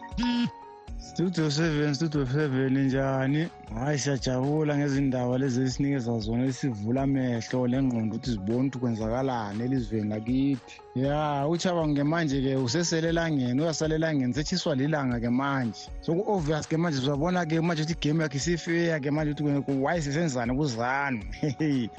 Studio 0.99 1.51
seven 1.51 1.95
studio 1.95 2.27
seven 2.27 2.87
njani? 2.87 3.49
Hhayi 3.75 3.99
siyajabula 3.99 4.79
ngezindaba 4.79 5.39
lezi 5.39 5.63
esinikeza 5.63 6.19
zona 6.19 6.45
esivula 6.45 7.03
amehlo 7.03 7.67
lengqondo 7.67 8.17
ukuthi 8.17 8.31
zibone 8.31 8.59
ukuthi 8.59 8.79
kwenzakalani 8.79 9.65
elizweni 9.65 10.11
lakithi. 10.11 10.81
Ya 10.95 11.47
uchabange 11.49 12.03
manje-ke 12.03 12.57
usesele 12.57 13.09
elangeni 13.09 13.63
uyasala 13.63 13.95
elangeni 13.95 14.35
setshiswa 14.35 14.75
lilanga-ke 14.75 15.31
manje. 15.31 15.81
Soku-obvious-ke 16.01 16.77
manje 16.77 16.99
sizabona-ke 16.99 17.61
manje 17.61 17.83
ukuthi 17.83 18.09
igame 18.09 18.23
yakhe 18.23 18.37
isifeya-ke 18.37 19.11
manje 19.11 19.33
ukuthi 19.33 19.73
waye 19.83 20.03
sisenzani 20.03 20.57
kuzanu 20.57 21.21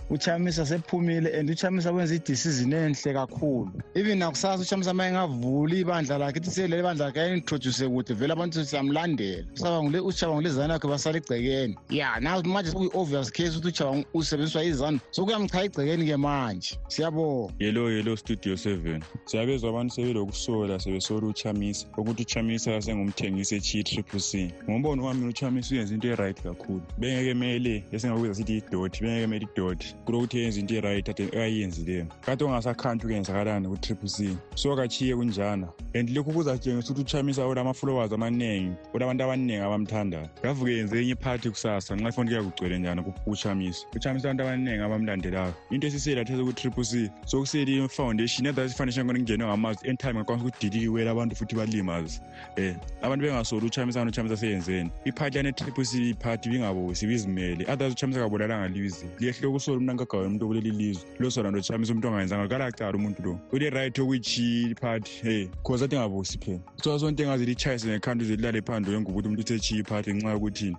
uchamisa 0.10 0.66
sephumile 0.66 1.40
and 1.40 1.50
uchamisa 1.50 1.92
wenza 1.92 2.16
idecision 2.16 2.74
enhle 2.74 3.14
kakhulu. 3.14 3.72
Even 3.94 4.18
nakusasa 4.18 4.64
uchamisa 4.64 4.94
ma 4.94 5.08
engavula 5.08 5.76
ibandla 5.76 6.18
lakhe 6.18 6.40
ithi 6.40 6.52
selele 6.52 6.80
ibandla 6.80 7.06
lakhe 7.06 7.22
ayi-introduce 7.22 7.88
kude 7.88 8.14
vele 8.14 8.34
abantu 8.34 8.60
siyamlandela 8.88 9.44
usabangule 9.54 10.00
uchabangule 10.00 10.50
izanu 10.50 10.74
yakhe 10.74 10.88
basala 10.88 11.18
egcekeni 11.18 11.78
ya 11.90 12.20
na 12.20 12.42
manje 12.44 12.72
sekuyi-obvious 12.72 13.32
case 13.32 13.58
ukuthi 13.58 13.68
uchabang 13.68 14.06
usebenziswa 14.14 14.64
izanu 14.64 15.00
sokuyamchaya 15.12 15.66
egcekeni-ke 15.66 16.18
manje. 16.18 16.78
Siyabonga. 16.88 17.54
Yelo 17.60 17.92
yelo 17.92 18.18
studio 18.18 18.58
seven. 18.58 19.04
Siyabezwa 19.26 19.70
abantu 19.70 19.94
sebelokusola 19.94 20.80
sebesola 20.80 21.28
uchamisa. 21.28 21.88
Ukuthi 21.98 22.22
uchamisa 22.22 22.82
sengumthengisi 22.82 23.56
echiyi 23.56 23.84
triple 23.84 24.20
c. 24.20 24.52
Ngombono 24.70 25.06
wami 25.06 25.28
uchamisa 25.28 25.76
uyenza 25.76 25.94
into 25.94 26.08
e-right 26.08 26.42
kakhulu. 26.42 26.82
Bengeke 26.98 27.34
mele 27.34 27.84
esingakubiza 27.92 28.36
sithi 28.36 28.58
idoti 28.58 29.02
bengeke 29.02 29.28
mele 29.28 29.48
idoti 29.54 29.96
kulokuthi 30.06 30.38
yenza 30.38 30.60
into 30.60 30.76
e-right 30.76 31.20
ayenzileyo 31.36 32.06
kade 32.22 32.44
ongasakhanti 32.44 33.06
ukuyenzakalani 33.06 33.68
ku-triple 33.68 34.10
c. 34.10 34.38
So 34.56 34.76
kachiye 34.76 35.16
kunjana. 35.16 35.68
And 35.94 36.10
lokhu 36.10 36.32
kuzatshengisa 36.34 36.94
ukuthi 36.94 37.02
uchamisa 37.02 37.48
ulama-followers 37.48 38.14
amaningi 38.14 38.77
ulabantu 38.94 39.24
abaningi 39.24 39.62
abamthandayo 39.62 40.30
ngavuke 40.40 40.72
yenze 40.72 41.02
enye 41.02 41.12
iphathi 41.12 41.50
kusasa 41.50 41.96
nxa 41.96 42.10
ifoni 42.10 42.30
kuya 42.30 42.44
kugcwele 42.44 42.80
njani 42.80 43.04
uchamisa 43.26 43.86
uchamisa 43.96 44.28
abantu 44.28 44.44
abaningi 44.44 44.82
abamlandelayo 44.82 45.54
into 45.72 45.88
esiseyelatheza 45.88 46.44
ku-triple 46.44 46.84
c 46.84 47.12
sokusele 47.26 47.86
i-foundation 47.86 48.48
edas 48.48 48.72
ifoundation 48.72 49.08
kona 49.08 49.20
kungenwe 49.20 49.48
ngamazi 49.48 49.90
anytime 49.90 50.14
ngakwanisa 50.14 50.48
ukudiliwela 50.48 51.12
abantu 51.12 51.36
futhi 51.36 51.56
balimaze. 51.56 52.22
Um 52.58 52.76
abantu 53.02 53.26
bengasoli 53.26 53.66
uchamisana 53.66 54.10
uchamisa 54.10 54.38
seyenzeni. 54.38 54.92
Iphathi 55.06 55.38
yane 55.38 55.52
triple 55.52 55.86
c 55.86 56.10
iphathi 56.10 56.50
bingabosi 56.50 57.08
bizimele 57.08 57.66
others 57.72 57.94
uchamisa 57.94 58.20
kabulalanga 58.20 58.68
lize 58.68 59.06
liyehle 59.20 59.48
ukusola 59.48 59.78
umntu 59.78 59.92
ankagawe 59.92 60.26
umuntu 60.26 60.46
okuleli 60.46 60.72
lizwe 60.72 61.04
losola 61.20 61.50
nto 61.50 61.60
uchamisa 61.60 61.92
umuntu 61.92 62.08
ongayenzanga. 62.08 62.48
Kalacala 62.48 62.98
umuntu 62.98 63.24
lo. 63.24 63.40
Ule-right 63.52 64.00
okuyichiya 64.00 64.70
iphathi 64.70 65.12
hey 65.22 65.48
cause 65.64 65.86
athi 65.86 65.96
engabosi 65.96 66.38
phela. 66.38 66.60
So 66.84 67.00
sonto 67.00 67.24
engaze 67.24 67.46
litshayise 67.46 67.88
ngekhanti 67.88 68.24
uze 68.24 68.36
lilale 68.36 68.62
phandle 68.68 68.94
wenguba 68.94 69.12
ukuthi 69.12 69.28
umuntu 69.28 69.44
usechiya 69.44 69.80
iphathi 69.82 70.10
ngenxa 70.14 70.36
yokuthini 70.36 70.78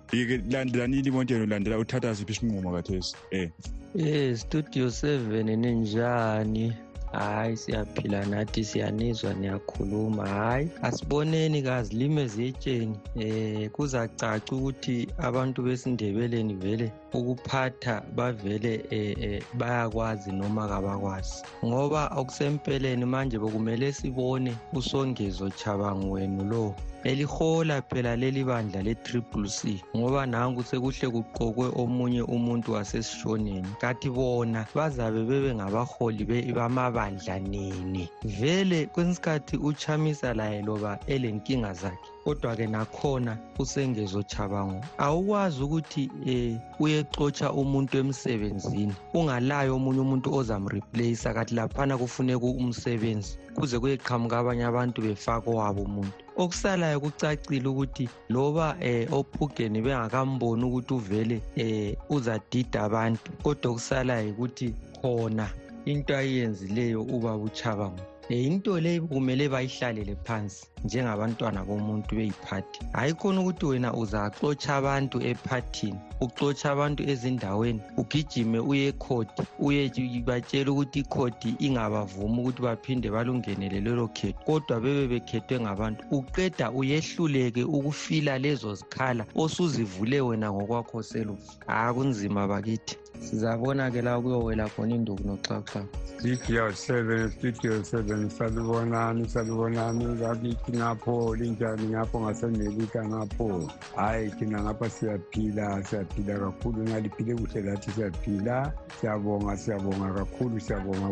landelanini 0.51 1.07
imonteno 1.07 1.43
ulandela 1.43 1.81
uthatha 1.83 2.15
siphi 2.15 2.33
isinqumo 2.33 2.71
kathesi? 2.75 3.15
Um 3.33 3.49
Eh 3.95 4.37
studio 4.37 4.85
7 4.87 5.55
ninjani? 5.55 6.73
Hayi 7.11 7.57
siyaphila 7.57 8.25
nathi 8.25 8.63
siyanizwa 8.63 9.33
niyakhuluma. 9.33 10.27
Hayi 10.27 10.69
asiboneni 10.81 11.61
kazilime 11.63 12.27
ziyetsheni. 12.27 12.95
Eh 13.15 13.69
kuzacaca 13.69 14.51
ukuthi 14.55 15.07
abantu 15.17 15.61
besindebeleni 15.63 16.53
vele 16.53 16.91
ukuphatha 17.13 18.01
bavele 18.15 18.85
eh, 18.89 19.15
eh, 19.21 19.43
bayakwazi 19.53 20.31
noma 20.31 20.67
kabakwazi. 20.67 21.43
Ngoba 21.65 22.07
okusempeleni 22.15 23.05
manje 23.05 23.39
bekumele 23.39 23.91
sibone 23.93 24.55
usongezo 24.73 25.49
chabangu 25.49 26.11
wenu 26.11 26.43
lo 26.43 26.75
elihola 27.03 27.81
phela 27.81 28.15
leli 28.15 28.43
bandla 28.43 28.83
le-triple 28.83 29.47
c. 29.47 29.81
Ngoba 29.95 30.25
nanku 30.25 30.63
sekuhle 30.63 31.07
kuqokwe 31.09 31.67
omunye 31.75 32.21
umuntu 32.21 32.73
wasesishoneni. 32.73 33.67
Kathi 33.81 34.09
bona 34.09 34.65
bazabe 34.75 35.23
bebe 35.23 35.55
ngabaholi 35.55 36.25
bamabandla 36.53 37.39
nini? 37.39 38.09
Vele 38.23 38.85
kwesikhathi 38.85 39.57
uchamisa 39.57 40.33
laye 40.33 40.61
loba 40.61 40.99
elenkinga 41.07 41.73
zakhe 41.73 42.09
kodwa-ke 42.29 42.67
nakhona 42.67 43.37
usengezo 43.59 44.23
chabango 44.23 44.85
awukwazi 44.97 45.63
ukuthi 45.63 46.03
um 46.33 46.59
uyexotsha 46.79 47.47
umuntu 47.51 47.97
emsebenzini 47.97 48.93
ungalayo 49.17 49.75
omunye 49.75 50.01
umuntu 50.05 50.27
ozamreplace 50.37 51.33
kathi 51.35 51.55
laphana 51.55 51.97
kufuneka 51.97 52.45
umsebenzi 52.61 53.33
kuze 53.55 53.79
kuyeqhamuka 53.81 54.37
abanye 54.39 54.65
abantu 54.71 54.97
befaka 55.01 55.49
owabo 55.49 55.81
umuntu. 55.89 56.17
Okusalayo 56.41 56.99
kucacile 57.03 57.67
ukuthi 57.69 58.05
loba 58.29 58.77
eh 58.79 59.09
ophugeni 59.11 59.81
bengakamboni 59.81 60.63
ukuthi 60.65 60.93
uvele 60.93 61.37
eh 61.57 61.97
uzadida 62.15 62.79
abantu 62.87 63.29
kodwa 63.43 63.71
okusalayo 63.71 64.29
ukuthi 64.31 64.67
khona 65.01 65.47
into 65.85 66.13
ayenzileyo 66.15 67.01
ubaba 67.15 67.43
uchabango. 67.49 68.05
Into 68.29 68.79
le 68.79 68.99
kumele 68.99 69.49
bayihlalele 69.49 70.15
phansi 70.25 70.67
njengabantwana 70.85 71.63
bomuntu 71.65 72.15
beyiphathi. 72.15 72.79
Hayi 72.93 73.13
khona 73.13 73.41
ukuthi 73.41 73.65
wena 73.65 73.93
uzaxotsha 73.93 74.75
abantu 74.75 75.17
ephathini 75.21 75.99
uxotsha 76.21 76.71
abantu 76.71 77.03
ezindaweni 77.03 77.81
ugijime 77.97 78.59
uye 78.59 78.87
ekhodi 78.91 79.43
uye 79.59 79.91
batshela 80.27 80.71
ukuthi 80.71 80.99
ikhodi 80.99 81.55
ingabavumi 81.59 82.39
ukuthi 82.41 82.61
baphinde 82.61 83.09
balungenele 83.09 83.79
lelo 83.81 84.07
khetho. 84.07 84.39
Kodwa 84.45 84.79
bebe 84.79 85.07
bekhethwe 85.07 85.59
ngabantu 85.59 86.01
uqeda 86.11 86.71
uyehluleke 86.71 87.63
ukufila 87.63 88.37
lezo 88.37 88.75
zikhala 88.75 89.25
osuzivule 89.35 90.21
wena 90.21 90.53
ngokwakho 90.53 91.03
selufa 91.03 91.53
hayi 91.67 91.93
kunzima 91.93 92.47
bakithi. 92.47 93.08
Sizabona-ke 93.21 94.01
la 94.01 94.21
kuyowela 94.21 94.69
khona 94.69 94.95
induku 94.95 95.23
noxaxa 95.27 95.85
studio 96.19 96.71
seven 96.71 97.31
studio 97.31 97.83
seven 97.83 98.29
salibonani 98.29 99.29
salibonani. 99.29 100.05
Ngakithi 100.05 100.71
ngapho 100.77 101.35
linjani 101.35 101.87
ngapho? 101.87 102.19
Ngasemelika 102.19 103.07
ngapho. 103.07 103.71
Hhayi 103.95 104.29
thina 104.31 104.63
ngapha 104.63 104.89
siyaphila 104.89 105.83
siyaphila 105.83 106.39
kakhulu. 106.39 106.83
Ngaliphile 106.83 107.35
kuhle 107.35 107.61
lathi 107.61 107.91
siyaphila. 107.91 108.73
Siyabonga 108.99 109.57
siyabonga 109.57 110.13
kakhulu 110.13 110.59
siyabonga 110.59 111.09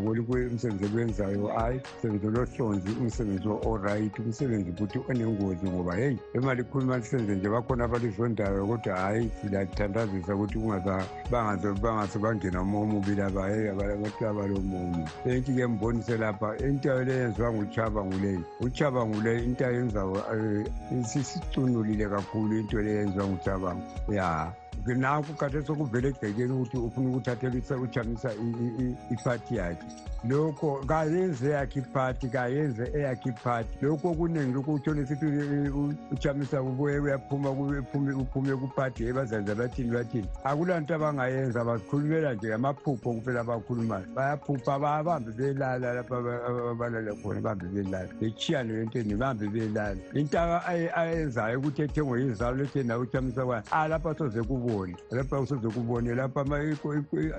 umsebenzi 0.58 0.86
ekwenzayo 0.86 1.48
hhayi 1.48 1.80
msebenzi 1.98 2.28
olohlonzi 2.28 2.92
umsebenzi 3.02 3.48
oright 3.48 4.20
umsebenzi 4.20 4.72
futhi 4.78 5.00
onengozi 5.10 5.70
ngoba 5.70 5.96
heyi 5.96 6.18
emali 6.34 6.64
khuluma 6.64 6.98
lisenze 6.98 7.36
nje 7.36 7.50
bakhona 7.50 7.84
abalizondayo 7.84 8.68
kodwa 8.68 8.96
hhayi 8.98 9.32
silathandazisa 9.42 10.36
ukuthi 10.36 10.58
bangaze 11.98 12.20
bangena 12.20 12.62
umoya 12.62 12.84
omubi 12.84 13.16
laba 13.16 13.50
heyi 13.50 13.70
abantu 13.70 14.22
abalomumo 14.30 15.04
enki-ke 15.26 15.66
mbonise 15.68 16.18
lapha 16.18 16.58
into 16.68 16.90
le 17.08 17.14
yenziwa 17.22 17.54
nguchaba 17.54 18.06
nguleyi 18.06 18.44
uchaba 18.62 19.02
nguleyi 19.06 19.46
into 19.46 19.66
ayenzayo 19.66 20.18
sisicunulile 21.10 22.06
kakhulu 22.10 22.54
into 22.60 22.78
le 22.82 22.92
yenziwa 22.98 23.28
nguchabango 23.28 24.14
ya 24.14 24.54
nakho 24.96 25.34
khathesi 25.40 25.72
okuvele 25.72 26.08
egcekeni 26.10 26.54
ukuthi 26.54 26.78
ufuna 26.78 27.10
ukuthathela 27.10 27.78
uchamisa 27.86 28.30
iphathi 29.14 29.56
yakhe 29.56 29.88
lokho 30.24 30.84
kayenze 30.88 31.48
eyakhe 31.48 31.80
iphathi 31.80 32.28
kayenze 32.30 32.92
eyakhe 32.96 33.30
iphathi 33.30 33.78
lokho 33.82 34.12
okuningi 34.12 34.54
lokho 34.54 34.74
uthole 34.74 35.06
sithi 35.06 35.26
uchamisa 36.12 36.64
kubuye 36.64 37.00
uyaphuma 37.00 37.50
uphume 38.22 38.56
kuphathi 38.56 39.04
yebazenza 39.04 39.56
bathini 39.56 39.92
bathini? 39.92 40.28
Akulanto 40.44 40.96
abangayenza 40.96 41.64
bazikhulumela 41.64 42.34
nje 42.34 42.54
amaphupho 42.54 43.14
kuphela 43.14 43.42
abakhulumayo. 43.42 44.06
Bayaphupha 44.16 44.80
babambe 44.80 45.32
belala 45.32 45.94
lapha 45.94 46.18
abalala 46.72 47.14
khona 47.16 47.42
bambe 47.42 47.66
belala. 47.66 48.10
Bechiyane 48.20 48.74
lentweni 48.74 49.16
bambe 49.16 49.48
belala. 49.48 50.02
Into 50.14 50.38
ayenzayo 50.96 51.60
ukuthi 51.60 51.82
ethengwe 51.82 52.22
yizalo 52.22 52.58
lethe 52.58 52.84
nawe 52.84 53.02
uchamisa 53.02 53.46
kwayo 53.46 53.64
a 53.72 53.88
lapha 53.88 54.16
soze 54.18 54.44
kubone. 54.44 54.96
Lapha 55.12 55.46
soze 55.46 55.70
kubone 55.70 56.16
lapha 56.16 56.42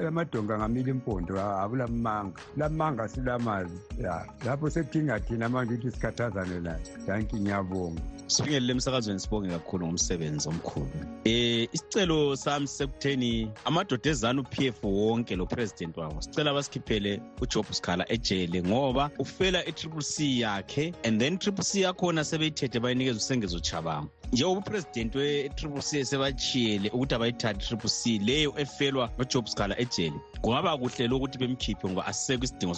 amadonga 0.08 0.54
angamile 0.54 0.90
impondo 0.90 1.40
akulamanga 1.40 2.40
lamanga 2.68 3.08
silamazi 3.08 3.80
ya 3.98 4.26
lapho 4.44 4.70
sekudinga 4.70 5.20
thina 5.20 5.48
manje 5.48 5.74
ukuthi 5.74 5.90
sikhathazane 5.90 6.60
naye. 6.60 6.82
Danki 7.06 7.36
ngiyabonga 7.36 8.02
sifinyelele 8.28 8.72
emsakazweni 8.72 9.20
sibonge 9.20 9.48
kakhulu 9.48 9.86
ngomsebenzi 9.86 10.48
omkhulu. 10.48 10.90
Um 11.26 11.66
isicelo 11.72 12.36
sami 12.36 12.66
sekutheni 12.66 13.50
amadoda 13.64 14.10
ezanu 14.10 14.42
p 14.42 14.68
f 14.68 14.84
wonke 14.84 15.36
lo 15.36 15.46
president 15.46 15.96
wawo 15.96 16.20
sicela 16.20 16.54
basikhiphele 16.54 17.20
ujob 17.40 17.66
sikhala 17.70 18.12
ejele 18.12 18.62
ngoba 18.62 19.10
ufela 19.18 19.66
i-triple 19.66 20.02
c 20.02 20.40
yakhe 20.40 20.92
and 21.04 21.20
then 21.20 21.38
triple 21.38 21.64
c 21.64 21.80
yakhona 21.80 22.24
sebeyithethe 22.24 22.80
bayinikeza 22.80 23.16
usengezo 23.16 23.60
chabanga. 23.60 24.08
Njengoba 24.32 24.60
upresident 24.60 25.14
we-triple 25.14 25.82
c 25.82 26.04
sebachiyele 26.04 26.90
ukuthi 26.90 27.14
abayithathi 27.14 27.64
i-triple 27.64 27.90
c 27.90 28.18
leyo 28.18 28.54
efelwa 28.56 29.10
nojob 29.18 29.46
sikhala 29.46 29.80
ejele 29.80 30.20
kungaba 30.42 30.78
kuhle 30.78 31.08
lokuthi 31.08 31.38
bemkhiphe 31.38 31.88
ngoba 31.88 32.06
asisekho 32.06 32.44
isidingo 32.44 32.74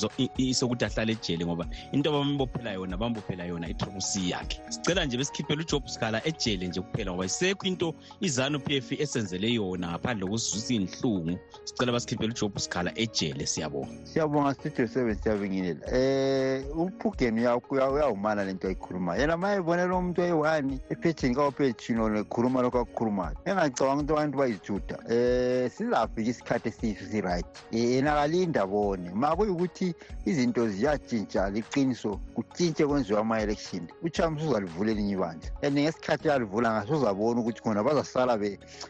sokuthi 0.54 0.84
ahlale 0.84 1.12
ejele 1.12 1.46
ngoba 1.46 1.66
into 1.92 2.10
abambophela 2.10 2.72
yona 2.72 2.96
bambophela 2.96 3.44
yona 3.44 3.68
i-triple 3.68 4.00
c 4.00 4.30
yakhe. 4.30 4.60
Sicela 4.68 5.04
nje 5.04 5.16
besikhiphele 5.40 5.62
ujob 5.62 5.86
sikhala 5.86 6.26
ejele 6.26 6.68
nje 6.68 6.80
kuphela 6.80 7.12
ngoba 7.12 7.24
isekho 7.24 7.66
into 7.66 7.94
izanu 8.20 8.60
p 8.60 8.76
f 8.76 8.92
esenzele 8.92 9.52
yona 9.52 9.90
ngaphandle 9.90 10.26
kokusizwisa 10.26 10.74
iy'nhlungu. 10.74 11.38
Sicela 11.64 11.92
basikhiphele 11.92 12.32
ujob 12.32 12.58
sikhala 12.58 12.92
ejele 12.98 13.46
siyabonga. 13.46 14.06
Siyabonga 14.06 14.54
studio 14.54 14.88
seven 14.88 15.14
siyabingelela. 15.14 15.80
Um 16.74 16.80
uphugeni 16.80 17.46
uyawumana 17.70 18.44
lento 18.44 18.68
ayikhulumayo 18.68 19.20
yena 19.20 19.36
ma 19.36 19.54
ebonela 19.54 19.96
umuntu 19.96 20.22
oyi-one 20.22 20.78
ephethini 20.90 21.34
kawopethino 21.34 22.08
nekhuluma 22.08 22.62
lokho 22.62 22.78
akukhulumayo 22.80 23.36
engacabanga 23.44 24.02
ukuthi 24.02 24.12
abantu 24.12 24.38
bayijuda 24.38 24.96
um 24.98 25.68
sizafika 25.70 26.30
isikhathi 26.30 26.68
esiyiso 26.68 27.04
si-right. 27.10 27.46
Yena 27.72 28.12
kalinda 28.14 28.66
bone 28.66 29.10
ma 29.14 29.36
kuyukuthi 29.36 29.94
izinto 30.26 30.68
ziyatshintsha 30.68 31.50
liqiniso 31.50 32.20
kutshintshe 32.34 32.86
kwenziwa 32.86 33.20
ama-election. 33.20 33.88
Uchams 34.02 34.42
uzalivulela 34.42 34.90
elinye 34.90 35.16
ibandla 35.30 35.50
and 35.62 35.78
ngesikhathi 35.78 36.28
yalivula 36.28 36.72
ngaso 36.72 36.94
uzabona 36.94 37.40
ukuthi 37.40 37.60
khona 37.62 37.82
bazasala 37.82 38.38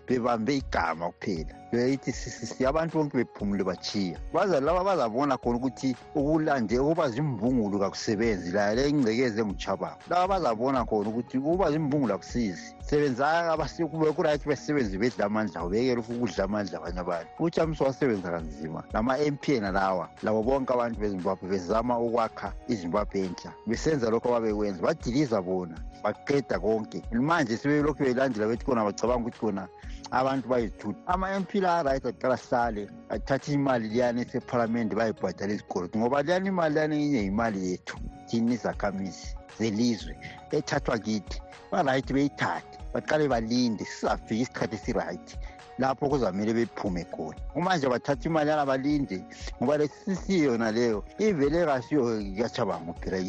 bebambe 0.06 0.56
igama 0.56 1.10
kuphela 1.12 1.54
beyithi 1.72 2.66
abantu 2.66 2.98
bonke 2.98 3.16
bephumule 3.16 3.64
bachiya 3.64 4.18
baza 4.32 4.60
laba 4.60 4.84
bazabona 4.84 5.36
khona 5.38 5.56
ukuthi 5.58 5.96
ukulande 6.14 6.78
ukuba 6.78 7.10
zimbungulu 7.10 7.78
kakusebenzi 7.78 8.50
la 8.52 8.74
le 8.74 8.88
ingcekezi 8.90 9.40
enguchabango 9.40 10.02
laba 10.10 10.26
bazabona 10.28 10.84
khona 10.84 11.08
ukuthi 11.10 11.38
ukuba 11.38 11.70
zimbungulu 11.72 12.14
akusizi. 12.14 12.74
Sebenzaka 12.90 13.56
kubekurayithi 13.90 14.48
besebenzi 14.48 14.98
bedla 14.98 15.26
amandla 15.26 15.64
ubekela 15.64 16.00
ufu 16.00 16.12
ukudla 16.12 16.44
amandla 16.44 16.78
abanye 16.78 17.00
abantu. 17.00 17.30
Uchamso 17.38 17.84
wasebenza 17.84 18.30
kanzima. 18.30 18.82
Lama-m 18.92 19.36
p 19.36 19.56
ena 19.56 19.70
lawa 19.70 20.08
labo 20.22 20.42
bonke 20.42 20.72
abantu 20.72 21.00
bezimbabwe 21.00 21.48
bezama 21.48 21.98
ukwakha 21.98 22.52
izimbabwe 22.68 23.20
entsha. 23.20 23.52
Besenza 23.66 24.10
lokho 24.10 24.28
ababekwenza. 24.28 24.82
Badiliza 24.82 25.40
bona 25.42 25.76
baqeda 26.02 26.58
konke. 26.58 27.02
Manje 27.12 27.56
sebelokhu 27.56 28.02
belandela 28.02 28.48
bethi 28.48 28.64
kona 28.64 28.84
bacabanga 28.84 29.22
ukuthi 29.22 29.38
kona 29.38 29.68
abantu 30.10 30.48
bayithutha 30.48 31.00
ama-m 31.06 31.44
p 31.44 31.60
la 31.60 31.82
right 31.82 32.04
aqala 32.04 32.36
sihlale 32.36 32.88
athathe 33.08 33.52
imali 33.52 33.88
liyani 33.88 34.20
esephalamende 34.22 34.94
bayibhadala 34.96 35.52
izikoloto 35.52 35.98
ngoba 35.98 36.22
liyani 36.22 36.48
imali 36.48 36.74
liyani 36.74 36.96
enye 37.04 37.22
imali 37.24 37.70
yethu 37.70 37.96
thini 38.28 38.54
izakhamizi 38.54 39.36
zelizwe 39.58 40.16
ethathwa 40.52 40.98
kithi. 40.98 41.38
Barayithi 41.72 42.12
beyithathe 42.14 42.78
baqale 42.94 43.28
balinde. 43.28 43.84
Sizafika 43.84 44.42
isikhathi 44.42 44.76
esirayithi 44.76 45.36
lapho 45.78 46.08
kuzamele 46.08 46.52
bephume 46.54 47.04
khona. 47.04 47.38
Umanje 47.54 47.86
bathatha 47.88 48.28
imali 48.28 48.50
yana 48.50 48.66
balinde 48.66 49.24
ngoba 49.62 49.78
lesisi 49.78 50.42
yona 50.44 50.72
leyo 50.72 51.04
ivele 51.18 51.66
kasiyo 51.66 52.02
kachabango 52.38 52.92
phela. 53.00 53.20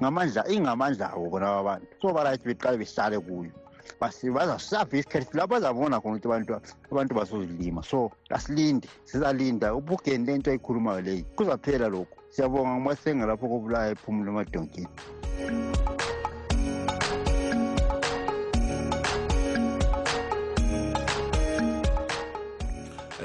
Ngamandla 0.00 0.48
ingamandla 0.48 1.12
abo 1.12 1.30
bona 1.30 1.58
abantu 1.58 1.86
so 2.02 2.12
barayithi 2.12 2.48
beqale 2.48 2.76
behlale 2.78 3.18
kuyo. 3.18 3.52
Bazasafika 4.00 4.98
isikhathi 4.98 5.36
lapho 5.36 5.54
bazabona 5.54 6.00
khona 6.00 6.16
ukuthi 6.16 6.28
abantu 6.28 6.60
abantu 6.90 7.14
basozilima 7.14 7.82
so 7.82 8.10
asilinde 8.30 8.88
sizalinda. 9.04 9.74
Ubugeni 9.74 10.26
lento 10.26 10.50
ayikhulumayo 10.50 11.00
leyi 11.00 11.22
kuzaphela 11.36 11.88
lokhu. 11.88 12.16
Siyabonga 12.30 12.70
ngumasenga 12.70 13.26
lapho 13.26 13.48
kobulaya 13.48 13.90
ephumule 13.92 14.30
emadonkeni 14.30 14.88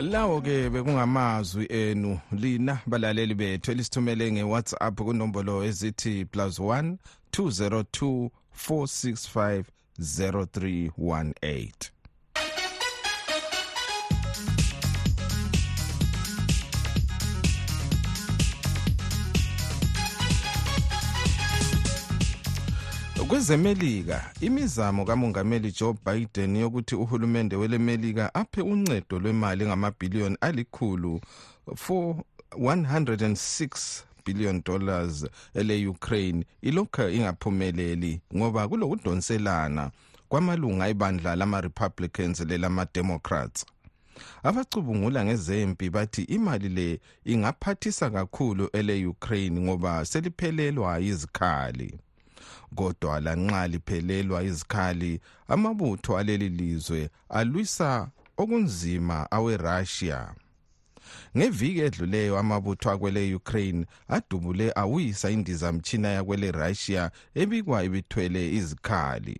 lawo 0.01 0.41
ke 0.41 0.69
bekungamazwi 0.69 1.65
enu 1.69 2.19
lina 2.31 2.79
balaleli 2.87 3.35
bethu 3.35 3.71
elisithumele 3.71 4.31
nge-whatsapp 4.31 4.95
kunombolo 4.95 5.63
ezithi 5.63 6.25
plus 6.25 6.59
1 6.59 6.97
202 7.31 8.29
465 8.67 9.63
0318 9.99 11.71
kwezemelika 23.27 24.31
imizamo 24.41 25.05
kamongameli 25.05 25.71
joe 25.79 25.95
biden 26.05 26.55
yokuthi 26.55 26.95
uhulumende 26.95 27.55
welemelika 27.55 28.35
aphe 28.35 28.61
uncedo 28.61 29.19
lwemali 29.19 29.63
engamabhiliyoni 29.63 30.37
alikhulu 30.41 31.21
for 31.75 32.15
106 32.51 34.03
billion 34.25 34.61
dollars 34.65 35.25
ele-ukraine 35.53 36.45
ilokhu 36.61 37.09
ingaphumeleli 37.09 38.21
ngoba 38.35 38.67
kulokudonselana 38.67 39.91
kwamalunga 40.29 40.87
ebandla 40.87 41.35
lama-republicans 41.35 42.39
lelama-democrats 42.39 43.65
abacubungula 44.43 45.25
ngezempi 45.25 45.89
bathi 45.89 46.21
imali 46.21 46.69
le 46.69 46.99
ingaphathisa 47.25 48.09
kakhulu 48.09 48.69
ele-ukraine 48.73 49.61
ngoba 49.61 50.05
seliphelelwa 50.05 50.99
yizikhali. 50.99 51.99
Kodwa 52.75 53.19
lanxa 53.19 53.67
liphelelwa 53.67 54.43
izikhali 54.43 55.21
amabutho 55.47 56.17
aleli 56.17 56.49
lizwe 56.49 57.09
alwisa 57.29 58.09
okunzima 58.37 59.31
awerussia. 59.31 60.19
Ngeviki 61.37 61.79
edluleyo 61.79 62.37
amabutho 62.37 62.91
akwele 62.91 63.35
ukraine 63.35 63.85
adubule 64.07 64.71
awisa 64.75 65.31
indizamtshina 65.31 66.07
yakwele 66.07 66.51
russia 66.51 67.11
ebikwa 67.35 67.83
ibithwele 67.83 68.53
izikhali. 68.55 69.37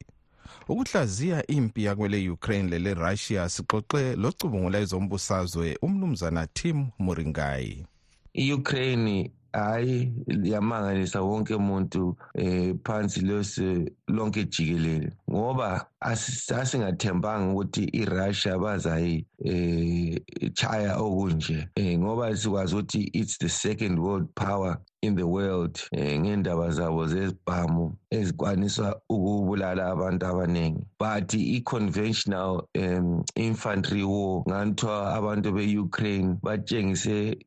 Ukuhlaziya 0.68 1.48
impi 1.48 1.84
yakwele 1.84 2.30
ukraine 2.30 2.70
lele 2.70 2.94
russia 2.94 3.50
sixoxe 3.50 4.16
locubungula 4.16 4.80
ezombusazwe 4.80 5.78
umnumzana 5.82 6.48
tim 6.48 6.88
muringayi. 7.00 7.86
I-ukraine 8.34 9.32
hayi 9.56 10.14
yamangalisa 10.44 11.22
wonke 11.22 11.56
umuntu 11.56 12.16
eh 12.34 12.76
phansi 12.84 13.22
lose 13.22 13.92
lonke 14.08 14.44
jikelele. 14.46 15.12
Ngoba 15.32 15.86
asingathembanga 16.02 17.52
ukuthi 17.54 17.84
iRussia 17.84 18.60
bazayi 18.60 19.26
eh 19.46 20.20
chaya 20.54 20.98
okunje. 20.98 21.68
Eh 21.76 21.98
ngoba 22.00 22.36
sikwazi 22.36 22.76
ukuthi 22.76 23.10
it's 23.14 23.38
the 23.38 23.50
second 23.50 24.00
world 24.00 24.28
power 24.36 24.78
in 25.02 25.16
the 25.16 25.28
world 25.28 25.80
eh 25.92 26.20
ngendaba 26.20 26.72
zabo 26.72 27.08
zezibhamu 27.08 27.96
ezikwanisa 28.12 28.96
ukubulala 29.10 29.92
abantu 29.92 30.26
abaningi. 30.26 30.84
But 31.00 31.34
i-conventional 31.34 32.68
um, 32.78 33.24
infantry 33.36 34.04
war 34.04 34.44
nganthiwa 34.48 35.14
abantu 35.16 35.52
be-ukraine 35.52 36.38
batshengise 36.44 37.38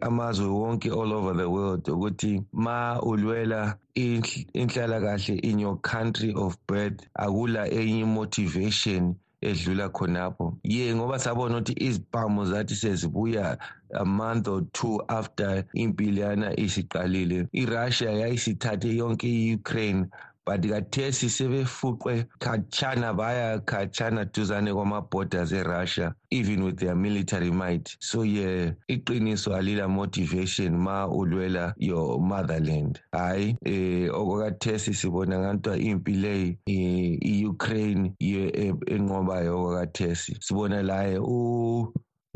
amazwe 0.00 0.46
wonke 0.46 0.90
all 0.90 1.12
over 1.12 1.34
the 1.36 1.48
world 1.50 1.84
ukuthi 1.88 2.42
ma 2.52 3.00
ulwela 3.02 3.76
inhlalakahle 3.94 5.38
in 5.42 5.58
your 5.58 5.80
country 5.80 6.32
of 6.34 6.56
birth 6.68 7.00
akula 7.14 7.68
enye 7.70 8.04
motivation 8.04 9.14
edlula 9.42 9.88
khonapho. 9.88 10.56
Ye 10.62 10.94
ngoba 10.94 11.18
sabona 11.18 11.56
ukuthi 11.56 11.72
izibhamu 11.72 12.44
zathi 12.46 12.74
sezibuya 12.74 13.58
a 13.94 14.04
month 14.04 14.48
or 14.48 14.62
two 14.72 15.02
after 15.08 15.64
impi 15.74 16.10
leyana 16.10 16.56
isiqalile. 16.56 17.48
Irussia 17.52 18.10
yayisithathe 18.10 18.96
yonke 18.96 19.28
i-ukraine 19.28 20.06
but 20.46 20.60
kathesi 20.62 21.28
sebefuqwe 21.28 22.24
khatshana 22.40 23.14
baya 23.16 23.58
khatshana 23.60 24.24
duzane 24.26 24.72
kwama-borders 24.72 25.52
erussia 25.52 26.14
even 26.30 26.64
with 26.64 26.78
their 26.78 26.94
military 26.94 27.50
might. 27.50 27.96
So 28.00 28.22
ye 28.22 28.64
yeah, 28.64 28.70
iqiniso 28.88 29.54
alila 29.54 29.88
motivation 29.88 30.76
ma 30.78 31.06
ulwela 31.08 31.74
your 31.78 32.20
motherland. 32.20 33.00
Hayi 33.12 33.56
eh 33.64 34.08
okwakathesi 34.10 34.94
sibona 34.94 35.38
nganto 35.38 35.76
impi 35.76 36.12
leyi 36.12 36.58
i-ukraine 36.66 38.14
yiyo 38.20 38.78
enqobayo 38.86 39.58
okwakathesi. 39.62 40.36
Sibona 40.40 40.82
laye 40.82 41.18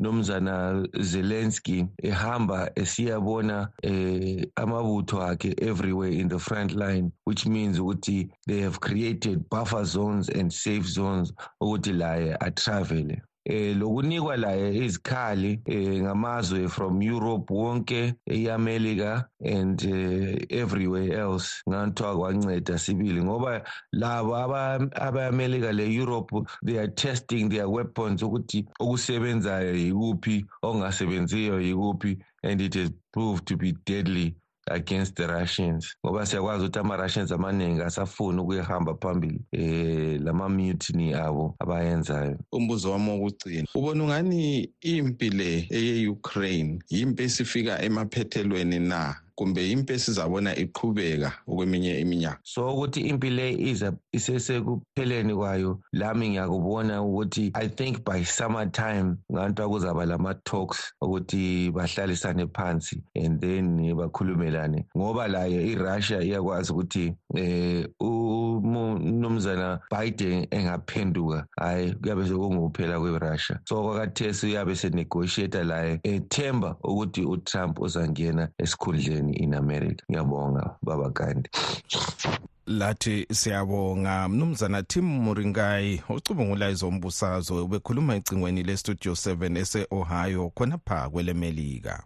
nomzana 0.00 0.86
Zelensky 1.00 1.86
ehamba 2.02 2.70
esiyabona 2.74 3.68
eh 3.82 4.46
amabutho 4.56 5.16
akhe 5.30 5.54
everywhere 5.58 6.12
in 6.20 6.28
the 6.28 6.38
front 6.38 6.72
line 6.72 7.12
which 7.24 7.46
means 7.46 7.78
ukuthi 7.78 8.30
they 8.46 8.60
have 8.60 8.80
created 8.80 9.48
buffer 9.50 9.84
zones 9.84 10.28
and 10.28 10.52
safe 10.52 10.86
zones 10.86 11.32
ukuthi 11.62 11.92
laye 11.92 12.36
atravel 12.40 13.20
eh 13.44 13.76
lokunikwa 13.76 14.36
laye 14.36 14.84
izikhali 14.84 15.60
eh 15.66 16.02
ngamazwe 16.02 16.68
from 16.68 17.02
Europe 17.02 17.54
wonke 17.54 18.14
eAmerica 18.26 19.24
and 19.44 19.82
uh, 19.84 20.56
everywhere 20.60 21.12
else. 21.12 21.62
Nganthiwa 21.68 22.16
kwanceda 22.18 22.78
sibili 22.78 23.22
ngoba 23.22 23.62
labo 23.92 24.36
abayamelika 24.36 25.72
le-europe 25.72 26.42
they 26.66 26.78
are 26.78 26.88
testing 26.88 27.48
their 27.48 27.66
weapons 27.68 28.22
ukuthi 28.22 28.66
okusebenzayo 28.80 29.74
yikuphi 29.74 30.46
okungasebenziyo 30.62 31.60
yikuphi 31.60 32.18
and 32.42 32.60
it 32.60 32.74
has 32.74 32.90
proved 33.12 33.44
to 33.46 33.56
be 33.56 33.72
deadly. 33.86 34.34
Against 34.66 35.14
the 35.16 35.26
russians. 35.26 35.96
Ngoba 36.06 36.26
siyakwazi 36.26 36.64
ukuthi 36.64 36.78
ama-russians 36.78 37.32
amaningi 37.32 37.82
asafuni 37.82 38.40
ukuyahamba 38.40 38.94
phambili 38.94 39.40
eh 39.52 40.20
lama-mutiny 40.20 41.14
abo 41.14 41.54
abayenzayo. 41.58 42.38
Umbuzo 42.52 42.92
wami 42.92 43.10
wokugcina 43.10 43.66
ubona 43.74 44.04
ungani 44.04 44.70
impi 44.80 45.30
le 45.30 45.66
eye-ukraine 45.70 46.78
yimpi 46.90 47.22
esifika 47.22 47.82
emaphethelweni 47.82 48.78
na? 48.78 49.16
Kumbe 49.40 49.70
impi 49.70 49.92
esizabona 49.92 50.56
iqhubeka 50.56 51.32
okweminye 51.48 52.00
iminyaka. 52.00 52.40
So 52.44 52.74
ukuthi 52.74 53.00
impi 53.00 53.30
le 53.30 53.52
iza 53.52 53.92
isesekupheleni 54.12 55.34
kwayo 55.34 55.80
lami 55.92 56.28
ngiyakubona 56.28 57.02
ukuthi 57.02 57.50
i 57.54 57.68
think 57.68 58.04
by 58.04 58.22
summer 58.24 58.70
time 58.72 59.16
nganto 59.32 59.68
kuzaba 59.68 60.06
lama-talks 60.06 60.92
ukuthi 61.00 61.70
bahlalisane 61.72 62.46
phansi 62.52 63.02
and 63.16 63.40
then 63.40 63.96
bakhulumelane. 63.96 64.84
Ngoba 64.96 65.28
laye 65.28 65.72
irussia 65.72 66.22
iyakwazi 66.22 66.72
ukuthi 66.72 67.14
eh 67.36 67.86
umnumzana 68.00 69.80
biden 69.90 70.46
engaphenduka 70.50 71.46
hhayi 71.56 71.94
kuyabe 71.94 72.26
sekungukuphela 72.28 73.00
kwerussia. 73.00 73.60
So 73.64 73.82
kwakathesi 73.82 74.46
uyabe 74.46 74.76
senegotiata 74.76 75.64
laye 75.64 76.00
ethemba 76.02 76.76
ukuthi 76.84 77.22
utrump 77.24 77.80
uzangena 77.80 78.48
esikhundleni. 78.58 79.29
In 79.36 79.54
america. 79.54 80.04
Ngiyabonga 80.10 80.76
baba 80.82 81.08
gandi 81.10 81.50
lathi 82.66 83.26
siyabonga. 83.32 84.28
Mnumzana 84.28 84.82
tim 84.82 85.04
muringayi 85.04 86.02
ocubungula 86.08 86.70
izombusazwe 86.70 87.60
ubekhuluma 87.60 88.14
ecingweni 88.14 88.62
lestudio 88.62 89.12
7 89.12 89.58
ese-ohio 89.58 90.50
khonapha 90.50 91.10
kwelemelika 91.10 92.02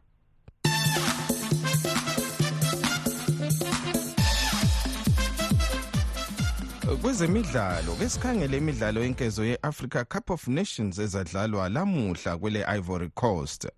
kwezemidlalo 7.05 7.95
ke 7.95 8.09
sikhangele 8.09 8.57
imidlalo 8.57 9.03
yenkezo 9.03 9.45
ye-africa 9.45 10.05
cup 10.09 10.31
of 10.31 10.49
nations 10.49 10.99
ezadlalwa 10.99 11.69
lamuhla 11.69 12.37
kwele 12.39 12.65
ivory 12.77 13.09
coast. 13.15 13.69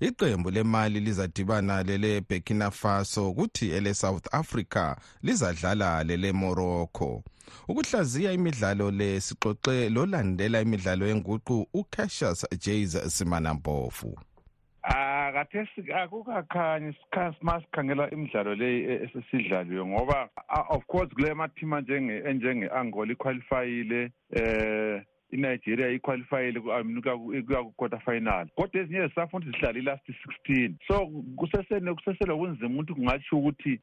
Iqembu 0.00 0.50
lemali 0.50 1.00
lizadibana 1.00 1.82
lele 1.82 2.20
burkina 2.20 2.70
faso 2.70 3.32
kuthi 3.32 3.70
ele 3.70 3.94
south 3.94 4.34
africa 4.34 4.96
lizadlala 5.22 6.04
lele 6.04 6.32
morocco. 6.32 7.24
Ukuhlaziya 7.68 8.32
imidlalo 8.32 8.90
le 8.90 9.20
sixoxe 9.20 9.88
lolandela 9.88 10.60
imidlalo 10.60 11.06
yenguqu 11.06 11.66
ucassius 11.74 12.46
jas 12.60 13.16
simanampofu 13.18 14.18
Ah 14.88 15.32
kathesi 15.34 15.92
akukakhanyi 15.92 16.94
ma 17.42 17.60
sikhangela 17.60 18.10
imidlalo 18.10 18.54
leyi 18.54 18.80
esesidlaliwe 19.04 19.84
ngoba 19.86 20.28
of 20.70 20.86
course 20.86 21.10
kule 21.14 21.34
mathima 21.34 21.78
enjenge-angola 22.30 23.12
iqualifyile 23.12 24.10
eh 24.30 25.02
inigeria 25.30 25.88
iqualifyile 25.88 26.60
kuya 26.60 27.62
ku-quarter 27.62 28.00
final 28.00 28.46
kodwa 28.54 28.82
ezinye 28.82 29.08
zisafuna 29.08 29.46
ukuthi 29.46 29.50
zihlale 29.50 29.78
i-last 29.80 30.06
sixteen. 30.06 30.76
So 30.88 31.06
kuseselobunzima 31.36 32.74
ukuthi 32.74 32.94
kungatsho 32.94 33.38
ukuthi 33.38 33.80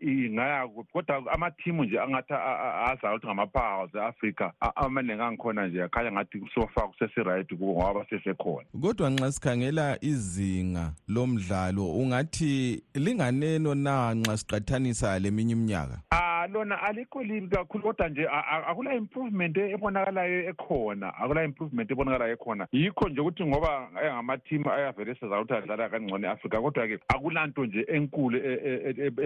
ingaya 0.00 0.68
kuphi. 0.68 0.92
Kodwa 0.92 1.32
amathimu 1.32 1.84
nje 1.84 2.00
angathi 2.00 2.32
azayo 2.32 3.16
ukuthi 3.16 3.26
ngama-powers 3.26 3.94
e-afrika 3.94 4.52
amaningi 4.76 5.22
angikhona 5.22 5.66
nje 5.66 5.82
akhanya 5.82 6.12
ngathi 6.12 6.42
sofa 6.54 6.88
kusesiright 6.88 7.48
kubo 7.48 7.72
ngoba 7.72 7.94
basesekhona. 7.94 8.66
Kodwa 8.80 9.10
nxa 9.10 9.32
sikhangela 9.32 9.98
izinga 10.00 10.92
lomdlalo 11.08 11.92
ungathi 11.92 12.82
linganeno 12.94 13.74
na 13.74 14.14
nxa 14.14 14.36
siqathanisa 14.36 15.18
leminye 15.18 15.52
iminyaka? 15.52 16.00
Lona 16.46 16.82
alikho 16.82 17.22
libi 17.22 17.48
kakhulu 17.48 17.84
kodwa 17.84 18.08
nje 18.08 18.28
akula 18.66 18.94
improvement 18.94 19.56
ebonakalayo 19.56 20.48
ekhona 20.48 21.14
akula 21.16 21.44
improvement 21.44 21.90
ebonakalayo 21.90 22.32
ekhona. 22.32 22.66
Yikho 22.72 23.08
nje 23.08 23.20
ukuthi 23.20 23.44
ngoba 23.44 23.88
engamateam 24.02 24.68
ayavele 24.68 25.14
sezayo 25.14 25.42
ukuthi 25.42 25.54
adlala 25.54 25.88
kangcono 25.88 26.28
e-afrika 26.28 26.60
kodwa-ke 26.60 26.98
akulanto 27.08 27.66
nje 27.66 27.86
enkulu 27.88 28.38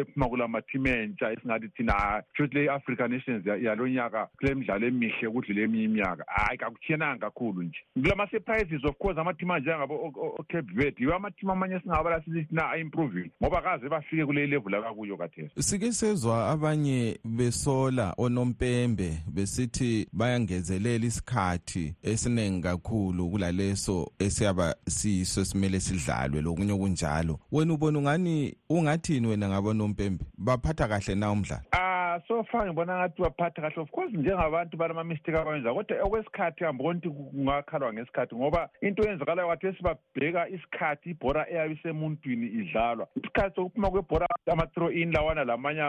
ephuma 0.00 0.28
kula 0.28 0.48
mateam 0.48 0.86
entsha 0.86 1.32
esingathi 1.32 1.68
thina 1.68 2.22
futhi 2.36 2.54
le 2.54 2.70
africa 2.70 3.08
nations 3.08 3.46
yalo 3.46 3.88
nyaka 3.88 4.28
kule 4.38 4.54
midlalo 4.54 4.86
emihle 4.86 5.30
kudlule 5.30 5.62
eminye 5.62 5.84
iminyaka. 5.84 6.24
Hhayi 6.26 6.58
kakutshiyenanga 6.58 7.30
kakhulu 7.30 7.62
nje. 7.62 7.78
Kulama-surprises 7.94 8.84
of 8.84 8.98
course 8.98 9.18
amateam 9.18 9.50
anjengabo 9.50 10.12
ocape 10.38 10.72
verde 10.74 10.96
yiwo 10.98 11.14
amateam 11.14 11.50
amanye 11.50 11.74
esingabala 11.74 12.20
sisithi 12.20 12.54
na 12.54 12.70
a-improving 12.70 13.30
ngoba 13.42 13.62
kaze 13.62 13.88
bafike 13.88 14.26
kule 14.26 14.46
level 14.46 14.74
akakuyo 14.74 15.16
kathesi. 15.16 15.62
Sike 15.62 15.92
sezwa 15.92 16.50
abanye 16.50 17.09
besola 17.24 18.14
onompembe 18.16 19.22
besithi 19.26 20.06
bayangezelela 20.12 21.06
isikhathi 21.06 21.94
esiningi 22.02 22.62
kakhulu 22.62 23.30
kulaleso 23.30 24.12
esiyaba 24.18 24.76
siyiso 24.88 25.44
simele 25.44 25.80
sidlalwe 25.80 26.40
lokunye 26.40 26.72
okunjalo. 26.72 27.40
Wena 27.52 27.74
ubona 27.74 27.98
ungani 27.98 28.54
ungathini 28.68 29.26
wena 29.26 29.48
ngabonompembe 29.48 30.24
baphatha 30.38 30.88
kahle 30.88 31.14
na 31.14 31.30
umdlalo? 31.32 31.79
So 32.28 32.44
far 32.44 32.66
ngibona 32.66 32.96
ngathi 32.96 33.22
baphatha 33.22 33.62
kahle. 33.62 33.82
Of 33.82 33.90
course 33.90 34.12
njengabantu 34.12 34.76
balamamistake 34.76 35.38
abawenza 35.38 35.74
kodwa 35.74 36.02
okwesikhathi 36.02 36.64
hambona 36.64 36.98
ukuthi 36.98 37.08
kungakhalwa 37.08 37.92
ngesikhathi 37.92 38.34
ngoba 38.34 38.68
into 38.80 39.02
eyenzakalayo 39.02 39.48
kathesi 39.48 39.82
babheka 39.82 40.48
isikhathi 40.48 41.10
ibhora 41.10 41.46
eyabe 41.50 41.74
isemuntwini 41.74 42.46
idlalwa. 42.46 43.06
Isikhathi 43.16 43.54
sokuphuma 43.54 43.90
kwebhora 43.90 44.26
ama-throw 44.52 44.90
in 44.90 45.12
lawana 45.12 45.44
lamanye 45.44 45.82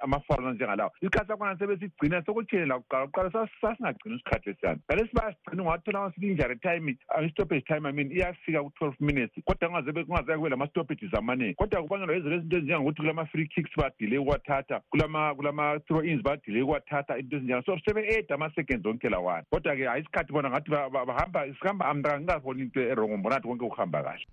amafawula 0.00 0.52
njengalawo. 0.52 0.90
Isikhathi 1.02 1.28
sakhona 1.28 1.58
sebesigcina 1.58 2.22
sekuthini 2.22 2.66
lakuqala 2.66 3.06
kuqala 3.06 3.48
sasingagcini 3.60 4.14
isikhathi 4.14 4.50
esiyani 4.50 4.80
ngalesi 4.90 5.14
bayasigcina 5.14 5.62
ungathola 5.62 6.12
sithi 6.14 6.26
injury 6.28 6.56
time 6.58 6.96
ah, 7.08 7.22
i-stoppage 7.22 7.64
time 7.66 7.88
i 7.88 7.92
mean 7.92 8.12
iyafika 8.12 8.62
ku-twelve 8.62 8.96
minutes 9.00 9.44
kodwa 9.44 9.68
kungazeke 9.68 10.36
kube 10.36 10.48
lama-stoppages 10.48 11.14
amaningi 11.14 11.54
kodwa 11.54 11.82
kubangelwa 11.82 12.16
yizo 12.16 12.28
lezi 12.28 12.44
into 12.44 12.56
ezinjengokuthi 12.56 13.00
kulama-free 13.00 13.46
kicks 13.46 13.76
badile 13.76 14.18
ukwathatha 14.18 14.80
kulama 14.90 15.34
ama-throw 15.70 16.04
ins 16.04 16.22
badile 16.22 16.64
kwathatha 16.64 17.18
into 17.18 17.36
ezinjalo. 17.36 17.62
So 17.66 17.78
sebe-eda 17.84 18.34
ama-seconds 18.34 18.86
onke 18.86 19.08
lawana 19.08 19.44
kodwa-ke 19.50 19.84
hayi 19.86 20.02
isikhathi 20.02 20.32
bona 20.32 20.50
ngathi 20.50 20.70
bahamba 20.70 21.46
sihamba 21.60 21.86
amnta 21.86 22.18
ngingaboni 22.18 22.62
into 22.62 22.80
erongo 22.80 23.16
mbona 23.16 23.34
ngathi 23.34 23.48
konke 23.48 23.68
kuhamba 23.68 24.02
kahle. 24.02 24.26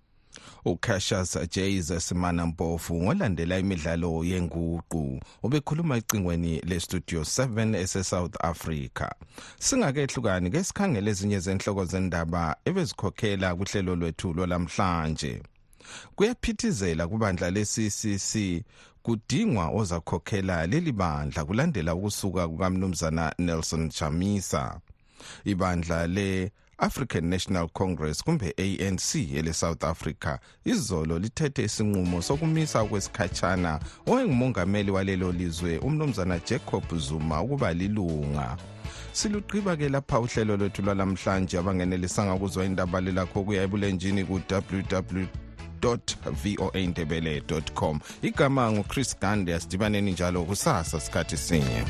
Ucassius 0.64 1.38
jas 1.48 2.12
manampofu 2.12 2.94
ngolandela 2.94 3.58
imidlalo 3.58 4.24
yenguqu 4.24 5.20
ubekhuluma 5.42 5.96
ecingweni 5.96 6.60
lestudio 6.60 7.20
7 7.20 7.74
esesouth 7.76 8.36
africa. 8.40 9.08
Singakehlukani 9.58 10.50
ke 10.50 10.64
sikhangele 10.64 11.10
ezinye 11.10 11.38
zenhloko 11.38 11.84
zendaba 11.84 12.56
ebezikhokhela 12.64 13.54
kuhlelo 13.54 13.96
lwethu 13.96 14.32
lwalamhlanje. 14.32 15.42
Kuyaphithizela 16.16 17.08
kubandla 17.08 17.50
le-ccc 17.50 18.62
kudingwa 19.06 19.68
ozakhokhela 19.68 20.66
leli 20.66 20.92
bandla 20.92 21.44
kulandela 21.44 21.94
ukusuka 21.94 22.48
kukamnumzana 22.48 23.34
nelson 23.38 23.90
chamisa. 23.90 24.80
Ibandla 25.44 26.06
le 26.06 26.50
African 26.78 27.24
National 27.24 27.68
Congress 27.68 28.24
kumbe 28.24 28.54
ANC 28.58 29.14
ele 29.14 29.52
South 29.52 29.84
Africa 29.84 30.38
izolo 30.64 31.18
lithethe 31.18 31.64
isinqumo 31.64 32.22
sokumisa 32.22 32.84
kwesikhatshana 32.84 33.80
owengumongameli 34.06 34.90
walelo 34.90 35.32
lizwe 35.32 35.78
umnumzana 35.78 36.38
Jacob 36.38 36.84
Zuma 36.96 37.42
ukuba 37.42 37.74
lilunga. 37.74 38.56
Silugqiba 39.12 39.76
ke 39.76 39.88
lapha 39.88 40.20
uhlelo 40.20 40.56
lwethu 40.56 40.82
lwalamhlanje 40.82 41.58
abangenelisanga 41.58 42.34
ukuzwa 42.34 42.64
indaba 42.64 43.00
lelakho 43.00 43.42
kuya 43.44 43.62
ebulenjini 43.62 44.24
ku-www 44.24 45.45
voa 45.94 46.80
ndebele 46.80 47.42
com. 47.74 48.00
Igama 48.22 48.72
nguchris 48.72 49.16
gande 49.20 49.54
asidibaneni 49.54 50.12
njalo 50.12 50.42
kusasa 50.42 51.00
sikhathi 51.00 51.36
sinye 51.36 51.84